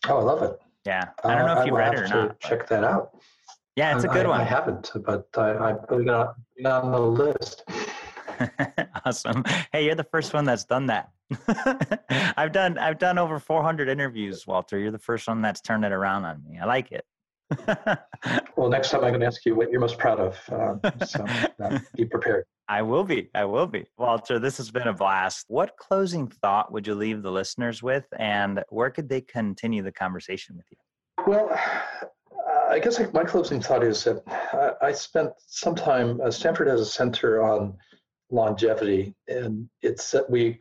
Oh, 0.08 0.18
I 0.18 0.22
love 0.22 0.44
it. 0.44 0.60
Yeah, 0.86 1.06
I 1.24 1.36
don't 1.36 1.48
know 1.48 1.62
if 1.62 1.66
you 1.66 1.76
read 1.76 1.94
it 1.94 2.00
or 2.00 2.08
not. 2.08 2.40
Check 2.42 2.68
that 2.68 2.84
out. 2.84 3.12
Yeah, 3.78 3.96
it's 3.96 4.04
a 4.04 4.08
good 4.08 4.26
I, 4.26 4.30
one. 4.30 4.42
I 4.42 4.44
haven't, 4.44 4.92
but 5.06 5.28
I, 5.38 5.70
I 5.70 5.74
put 5.74 6.02
it 6.02 6.10
on, 6.10 6.34
on 6.66 6.92
the 6.92 7.00
list. 7.00 7.64
awesome. 9.06 9.44
Hey, 9.72 9.86
you're 9.86 9.96
the 9.96 10.04
first 10.04 10.34
one 10.34 10.46
that's 10.46 10.66
done 10.66 10.88
that. 10.88 11.10
I've 12.38 12.52
done 12.52 12.78
I've 12.78 13.00
done 13.00 13.18
over 13.18 13.40
400 13.40 13.88
interviews, 13.88 14.46
Walter. 14.46 14.78
You're 14.78 14.92
the 14.92 15.00
first 15.00 15.28
one 15.28 15.42
that's 15.42 15.62
turned 15.62 15.86
it 15.86 15.92
around 15.92 16.26
on 16.26 16.44
me. 16.44 16.58
I 16.62 16.66
like 16.66 16.92
it. 16.92 17.06
well, 18.58 18.70
next 18.70 18.90
time 18.90 19.04
I'm 19.04 19.12
going 19.12 19.22
to 19.22 19.26
ask 19.26 19.46
you 19.46 19.56
what 19.56 19.72
you're 19.72 19.80
most 19.80 19.98
proud 19.98 20.20
of. 20.20 20.38
Um, 20.52 20.82
so 21.06 21.26
uh, 21.64 21.80
be 21.96 22.06
prepared. 22.06 22.46
I 22.70 22.82
will 22.82 23.04
be. 23.04 23.30
I 23.34 23.46
will 23.46 23.68
be. 23.68 23.86
Walter, 23.98 24.40
this 24.40 24.58
has 24.58 24.72
been 24.72 24.88
a 24.88 24.94
blast. 24.94 25.46
What 25.48 25.78
closing 25.78 26.28
thought 26.28 26.72
would 26.72 26.86
you 26.86 26.96
leave 26.96 27.24
the 27.24 27.32
listeners 27.32 27.82
with, 27.82 28.06
and 28.20 28.64
where 28.70 28.90
could 28.90 29.08
they 29.08 29.22
continue 29.22 29.84
the 29.84 29.92
conversation 29.92 30.58
with 30.58 30.66
you? 30.72 30.78
Well, 31.26 31.50
I 32.70 32.80
guess 32.80 33.00
my 33.14 33.24
closing 33.24 33.62
thought 33.62 33.84
is 33.84 34.04
that 34.04 34.78
I 34.82 34.92
spent 34.92 35.32
some 35.48 35.76
time. 35.76 36.20
Uh, 36.22 36.30
Stanford 36.30 36.68
has 36.68 36.82
a 36.82 36.86
center 36.86 37.42
on 37.42 37.78
longevity, 38.30 39.16
and 39.28 39.70
it's 39.82 40.14
we 40.30 40.60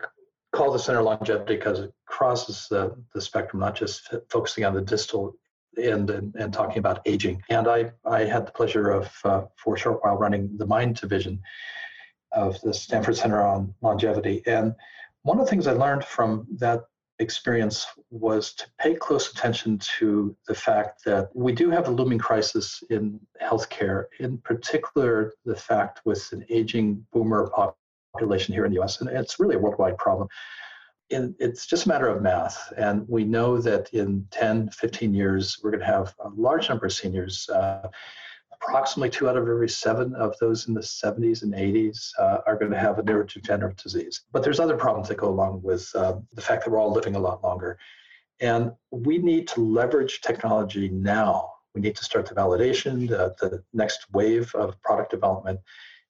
call 0.53 0.73
the 0.73 0.79
center 0.79 1.03
longevity 1.03 1.57
because 1.57 1.81
it 1.81 1.93
crosses 2.07 2.67
the, 2.71 2.97
the 3.15 3.21
spectrum, 3.21 3.61
not 3.61 3.75
just 3.75 4.15
focusing 4.31 4.65
on 4.65 4.75
the 4.75 4.81
distal 4.81 5.35
end 5.77 6.09
and, 6.11 6.35
and 6.37 6.53
talking 6.53 6.79
about 6.79 7.01
aging. 7.05 7.43
And 7.51 7.69
I, 7.69 7.93
I 8.07 8.21
had 8.21 8.47
the 8.47 8.53
pleasure 8.53 8.91
of, 8.91 9.11
uh, 9.25 9.43
for 9.57 9.75
a 9.75 9.79
short 9.79 10.03
while, 10.03 10.17
running 10.17 10.57
the 10.57 10.67
Mind 10.67 10.97
Division 10.97 11.41
of 12.37 12.61
the 12.61 12.73
Stanford 12.73 13.17
Center 13.17 13.45
on 13.45 13.75
Longevity. 13.83 14.43
And 14.47 14.75
one 15.23 15.41
of 15.41 15.45
the 15.45 15.51
things 15.51 15.67
I 15.67 15.73
learned 15.73 16.05
from 16.05 16.47
that 16.59 16.85
experience 17.19 17.87
was 18.11 18.53
to 18.53 18.67
pay 18.79 18.95
close 18.95 19.33
attention 19.33 19.79
to 19.99 20.37
the 20.47 20.55
fact 20.55 21.03
that 21.05 21.31
we 21.35 21.53
do 21.53 21.71
have 21.71 21.89
a 21.89 21.91
looming 21.91 22.19
crisis 22.19 22.83
in 22.91 23.19
healthcare, 23.43 24.05
in 24.21 24.39
particular, 24.39 25.33
the 25.45 25.57
fact 25.57 26.03
with 26.05 26.31
an 26.33 26.45
aging 26.51 27.05
boomer 27.13 27.51
population 28.13 28.53
here 28.55 28.67
in 28.67 28.73
the 28.73 28.81
US, 28.81 29.01
and 29.01 29.09
it's 29.11 29.41
really 29.41 29.57
a 29.57 29.59
worldwide 29.59 29.97
problem. 29.99 30.29
In, 31.11 31.35
it's 31.39 31.67
just 31.67 31.87
a 31.87 31.89
matter 31.89 32.09
of 32.09 32.21
math. 32.21 32.73
And 32.77 33.09
we 33.09 33.25
know 33.25 33.59
that 33.59 33.89
in 33.93 34.27
10, 34.33 34.71
15 34.71 35.15
years, 35.15 35.59
we're 35.63 35.71
going 35.71 35.81
to 35.81 35.87
have 35.87 36.15
a 36.25 36.29
large 36.37 36.69
number 36.69 36.87
of 36.87 36.93
seniors. 36.93 37.49
Uh, 37.49 37.89
approximately 38.61 39.11
two 39.11 39.29
out 39.29 39.37
of 39.37 39.49
every 39.49 39.69
seven 39.69 40.15
of 40.15 40.35
those 40.41 40.69
in 40.69 40.75
the 40.75 40.81
70s 40.81 41.43
and 41.43 41.55
80s 41.55 42.11
uh, 42.19 42.39
are 42.47 42.57
going 42.57 42.71
to 42.71 42.79
have 42.79 42.99
a 42.99 43.03
neurodegenerative 43.03 43.83
disease. 43.83 44.23
But 44.33 44.43
there's 44.43 44.61
other 44.61 44.77
problems 44.77 45.09
that 45.09 45.19
go 45.19 45.29
along 45.29 45.63
with 45.63 45.91
uh, 45.95 46.17
the 46.33 46.43
fact 46.43 46.65
that 46.65 46.71
we're 46.71 46.81
all 46.81 46.93
living 46.93 47.17
a 47.17 47.21
lot 47.21 47.43
longer. 47.43 47.79
And 48.41 48.73
we 48.91 49.19
need 49.19 49.49
to 49.49 49.61
leverage 49.61 50.21
technology 50.21 50.89
now. 50.89 51.51
We 51.75 51.81
need 51.81 51.97
to 51.97 52.05
start 52.05 52.27
the 52.27 52.35
validation, 52.35 53.09
the, 53.09 53.35
the 53.41 53.63
next 53.73 54.07
wave 54.13 54.55
of 54.55 54.81
product 54.83 55.11
development, 55.11 55.61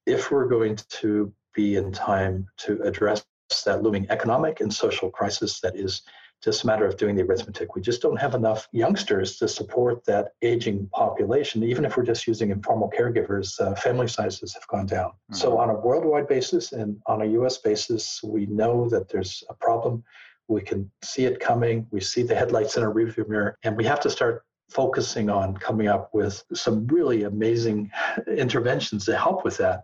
if 0.06 0.30
we're 0.30 0.46
going 0.46 0.76
to 0.88 1.32
be 1.54 1.76
in 1.76 1.92
time 1.92 2.46
to 2.58 2.80
address 2.82 3.24
that 3.64 3.82
looming 3.82 4.06
economic 4.10 4.60
and 4.60 4.72
social 4.72 5.10
crisis 5.10 5.60
that 5.60 5.76
is 5.76 6.02
just 6.46 6.62
a 6.62 6.66
matter 6.68 6.86
of 6.86 6.96
doing 6.96 7.16
the 7.16 7.22
arithmetic. 7.22 7.74
We 7.74 7.82
just 7.82 8.00
don't 8.00 8.20
have 8.20 8.36
enough 8.36 8.68
youngsters 8.70 9.36
to 9.38 9.48
support 9.48 10.04
that 10.04 10.28
aging 10.42 10.88
population. 10.92 11.64
Even 11.64 11.84
if 11.84 11.96
we're 11.96 12.04
just 12.04 12.24
using 12.24 12.52
informal 12.52 12.88
caregivers, 12.96 13.60
uh, 13.60 13.74
family 13.74 14.06
sizes 14.06 14.54
have 14.54 14.64
gone 14.68 14.86
down. 14.86 15.08
Mm-hmm. 15.08 15.34
So, 15.34 15.58
on 15.58 15.70
a 15.70 15.74
worldwide 15.74 16.28
basis 16.28 16.70
and 16.70 16.98
on 17.06 17.22
a 17.22 17.26
US 17.40 17.58
basis, 17.58 18.20
we 18.22 18.46
know 18.46 18.88
that 18.90 19.08
there's 19.08 19.42
a 19.50 19.54
problem. 19.54 20.04
We 20.46 20.60
can 20.60 20.88
see 21.02 21.24
it 21.24 21.40
coming. 21.40 21.84
We 21.90 22.00
see 22.00 22.22
the 22.22 22.36
headlights 22.36 22.76
in 22.76 22.84
our 22.84 22.94
rearview 22.94 23.28
mirror, 23.28 23.58
and 23.64 23.76
we 23.76 23.84
have 23.84 23.98
to 24.02 24.10
start 24.10 24.44
focusing 24.70 25.28
on 25.28 25.56
coming 25.56 25.88
up 25.88 26.14
with 26.14 26.44
some 26.54 26.86
really 26.86 27.24
amazing 27.24 27.90
interventions 28.28 29.04
to 29.06 29.18
help 29.18 29.44
with 29.44 29.56
that. 29.56 29.82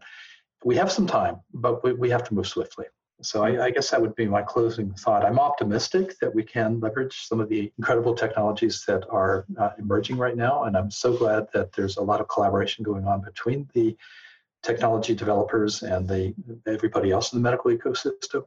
We 0.65 0.77
have 0.77 0.93
some 0.93 1.09
time, 1.09 1.41
but 1.53 1.83
we, 1.83 1.93
we 1.95 2.11
have 2.11 2.23
to 2.29 2.35
move 2.35 2.47
swiftly. 2.47 2.87
So 3.23 3.45
I, 3.45 3.67
I, 3.67 3.71
guess 3.71 3.91
that 3.91 4.01
would 4.01 4.15
be 4.17 4.27
my 4.27 4.43
closing 4.43 4.93
thought. 4.95 5.25
I'm 5.25 5.39
optimistic 5.39 6.19
that 6.21 6.35
we 6.35 6.43
can 6.43 6.81
leverage 6.81 7.27
some 7.27 7.41
of 7.41 7.49
the 7.49 7.73
incredible 7.79 8.15
technologies 8.15 8.85
that 8.87 9.09
are 9.11 9.47
uh, 9.59 9.71
emerging 9.79 10.17
right 10.17 10.37
now, 10.37 10.65
and 10.65 10.77
I'm 10.77 10.91
so 10.91 11.17
glad 11.17 11.47
that 11.55 11.73
there's 11.73 11.97
a 11.97 12.03
lot 12.03 12.21
of 12.21 12.29
collaboration 12.29 12.85
going 12.85 13.07
on 13.07 13.21
between 13.21 13.69
the 13.75 13.97
technology 14.63 15.15
developers 15.15 15.83
and 15.83 16.09
the 16.09 16.35
everybody 16.67 17.11
else 17.11 17.33
in 17.33 17.39
the 17.39 17.43
medical 17.43 17.71
ecosystem. 17.71 18.45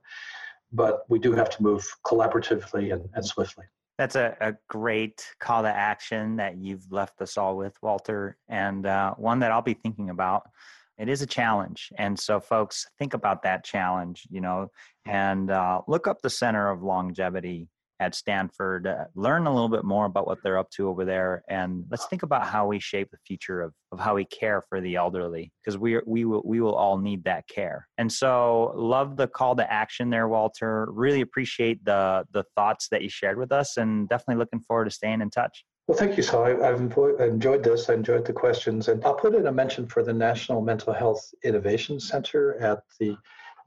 But 0.72 1.06
we 1.10 1.20
do 1.20 1.32
have 1.34 1.50
to 1.52 1.64
move 1.64 1.86
collaboratively 2.06 2.94
and, 2.94 3.08
and 3.14 3.26
swiftly. 3.26 3.66
That's 3.98 4.16
a, 4.16 4.36
a 4.42 4.54
great 4.68 5.26
call 5.40 5.62
to 5.62 5.70
action 5.70 6.36
that 6.36 6.58
you've 6.58 6.92
left 6.92 7.22
us 7.22 7.38
all 7.38 7.56
with, 7.56 7.78
Walter, 7.82 8.38
and 8.50 8.86
uh, 8.86 9.14
one 9.16 9.40
that 9.40 9.52
I'll 9.52 9.62
be 9.62 9.74
thinking 9.74 10.10
about 10.10 10.50
it 10.98 11.10
is 11.10 11.22
a 11.22 11.28
challenge 11.28 11.92
and 11.98 12.18
so 12.18 12.40
folks 12.40 12.86
think 12.98 13.14
about 13.14 13.44
that 13.44 13.64
challenge 13.64 14.28
you 14.30 14.42
know 14.42 14.68
and 15.06 15.52
uh, 15.52 15.82
look 15.88 16.08
up 16.08 16.22
the 16.22 16.30
center 16.30 16.70
of 16.70 16.82
longevity 16.82 17.68
at 18.00 18.14
stanford 18.14 18.88
uh, 18.88 19.06
learn 19.16 19.48
a 19.48 19.54
little 19.54 19.70
bit 19.70 19.86
more 19.86 20.06
about 20.06 20.28
what 20.28 20.38
they're 20.44 20.58
up 20.58 20.70
to 20.70 20.90
over 20.90 21.06
there 21.06 21.44
and 21.48 21.86
let's 21.90 22.06
think 22.08 22.24
about 22.24 22.46
how 22.46 22.68
we 22.68 22.78
shape 22.80 23.10
the 23.12 23.18
future 23.26 23.62
of, 23.62 23.74
of 23.92 24.00
how 24.00 24.16
we 24.16 24.26
care 24.26 24.62
for 24.68 24.82
the 24.82 24.96
elderly 24.96 25.52
because 25.64 25.78
we, 25.78 26.00
we, 26.06 26.26
will, 26.26 26.42
we 26.44 26.60
will 26.60 26.76
all 26.76 26.98
need 26.98 27.24
that 27.24 27.48
care. 27.48 27.88
And 27.98 28.12
so 28.12 28.74
love 28.76 29.16
the 29.16 29.28
call 29.28 29.56
to 29.56 29.72
action 29.72 30.10
there 30.10 30.28
walter. 30.28 30.88
Really 30.92 31.22
appreciate 31.22 31.86
the, 31.86 32.26
the 32.34 32.44
thoughts 32.56 32.90
that 32.90 33.02
you 33.02 33.10
shared 33.10 33.38
with 33.38 33.54
us 33.54 33.78
and 33.78 34.10
definitely 34.10 34.40
looking 34.40 34.60
forward 34.60 34.86
to 34.86 34.92
staying 34.92 35.22
in 35.22 35.30
touch 35.30 35.64
well, 35.88 35.98
thank 35.98 36.18
you, 36.18 36.24
Saul. 36.24 36.46
I, 36.46 36.68
have 36.68 36.80
enjoyed 36.80 37.64
this. 37.64 37.90
I 37.90 37.94
enjoyed 37.94 38.26
the 38.26 38.34
questions. 38.34 38.88
And 38.88 39.04
I'll 39.06 39.14
put 39.14 39.36
in 39.36 39.46
a 39.46 39.52
mention 39.52 39.86
for 39.86 40.04
the 40.04 40.14
National 40.14 40.62
Mental 40.62 40.94
Health 40.94 41.34
Innovation 41.44 42.00
Center 42.00 42.58
at 42.60 42.84
the 43.00 43.16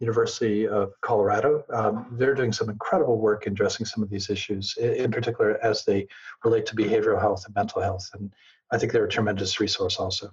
University 0.01 0.67
of 0.67 0.93
Colorado. 1.01 1.65
Um, 1.73 2.07
they're 2.13 2.35
doing 2.35 2.53
some 2.53 2.71
incredible 2.71 3.19
work 3.19 3.47
in 3.47 3.53
addressing 3.53 3.87
some 3.87 4.03
of 4.03 4.11
these 4.11 4.31
issues, 4.31 4.77
in 4.79 5.11
particular 5.13 5.65
as 5.65 5.85
they 5.85 6.09
relate 6.45 6.67
to 6.67 6.77
behavioral 6.77 7.21
health 7.21 7.45
and 7.47 7.55
mental 7.55 7.83
health. 7.83 8.09
And 8.15 8.33
I 8.73 8.79
think 8.79 8.93
they're 8.93 9.05
a 9.05 9.09
tremendous 9.09 9.61
resource 9.61 9.97
also. 9.97 10.31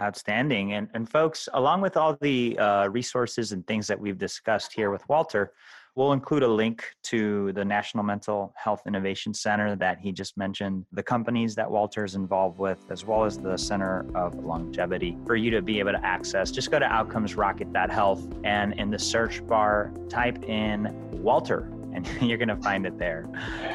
Outstanding. 0.00 0.74
And, 0.74 0.88
and 0.94 1.08
folks, 1.08 1.48
along 1.54 1.80
with 1.80 1.96
all 1.96 2.16
the 2.20 2.58
uh, 2.58 2.88
resources 2.88 3.52
and 3.52 3.66
things 3.66 3.86
that 3.88 3.98
we've 3.98 4.18
discussed 4.18 4.72
here 4.72 4.90
with 4.90 5.08
Walter, 5.08 5.52
We'll 5.98 6.12
include 6.12 6.44
a 6.44 6.48
link 6.48 6.84
to 7.06 7.50
the 7.54 7.64
National 7.64 8.04
Mental 8.04 8.54
Health 8.56 8.82
Innovation 8.86 9.34
Center 9.34 9.74
that 9.74 9.98
he 9.98 10.12
just 10.12 10.38
mentioned, 10.38 10.86
the 10.92 11.02
companies 11.02 11.56
that 11.56 11.68
Walter 11.68 12.04
is 12.04 12.14
involved 12.14 12.60
with, 12.60 12.78
as 12.92 13.04
well 13.04 13.24
as 13.24 13.36
the 13.36 13.56
Center 13.56 14.06
of 14.14 14.36
Longevity 14.36 15.18
for 15.26 15.34
you 15.34 15.50
to 15.50 15.60
be 15.60 15.80
able 15.80 15.90
to 15.90 16.06
access. 16.06 16.52
Just 16.52 16.70
go 16.70 16.78
to 16.78 16.84
outcomesrocket.health 16.84 18.28
and 18.44 18.74
in 18.74 18.92
the 18.92 18.98
search 19.00 19.44
bar, 19.44 19.90
type 20.08 20.44
in 20.44 20.94
Walter 21.20 21.68
and 21.92 22.06
you're 22.20 22.38
going 22.38 22.46
to 22.46 22.62
find 22.62 22.86
it 22.86 22.96
there. 22.96 23.24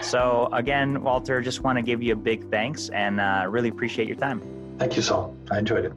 So, 0.01 0.47
again, 0.53 1.03
Walter, 1.03 1.41
just 1.41 1.59
want 1.59 1.77
to 1.77 1.81
give 1.81 2.01
you 2.01 2.13
a 2.13 2.15
big 2.15 2.49
thanks 2.49 2.87
and 2.87 3.19
uh, 3.19 3.47
really 3.49 3.67
appreciate 3.67 4.07
your 4.07 4.15
time. 4.15 4.41
Thank 4.79 4.95
you, 4.95 5.01
Saul. 5.01 5.35
I 5.51 5.59
enjoyed 5.59 5.83
it. 5.83 5.93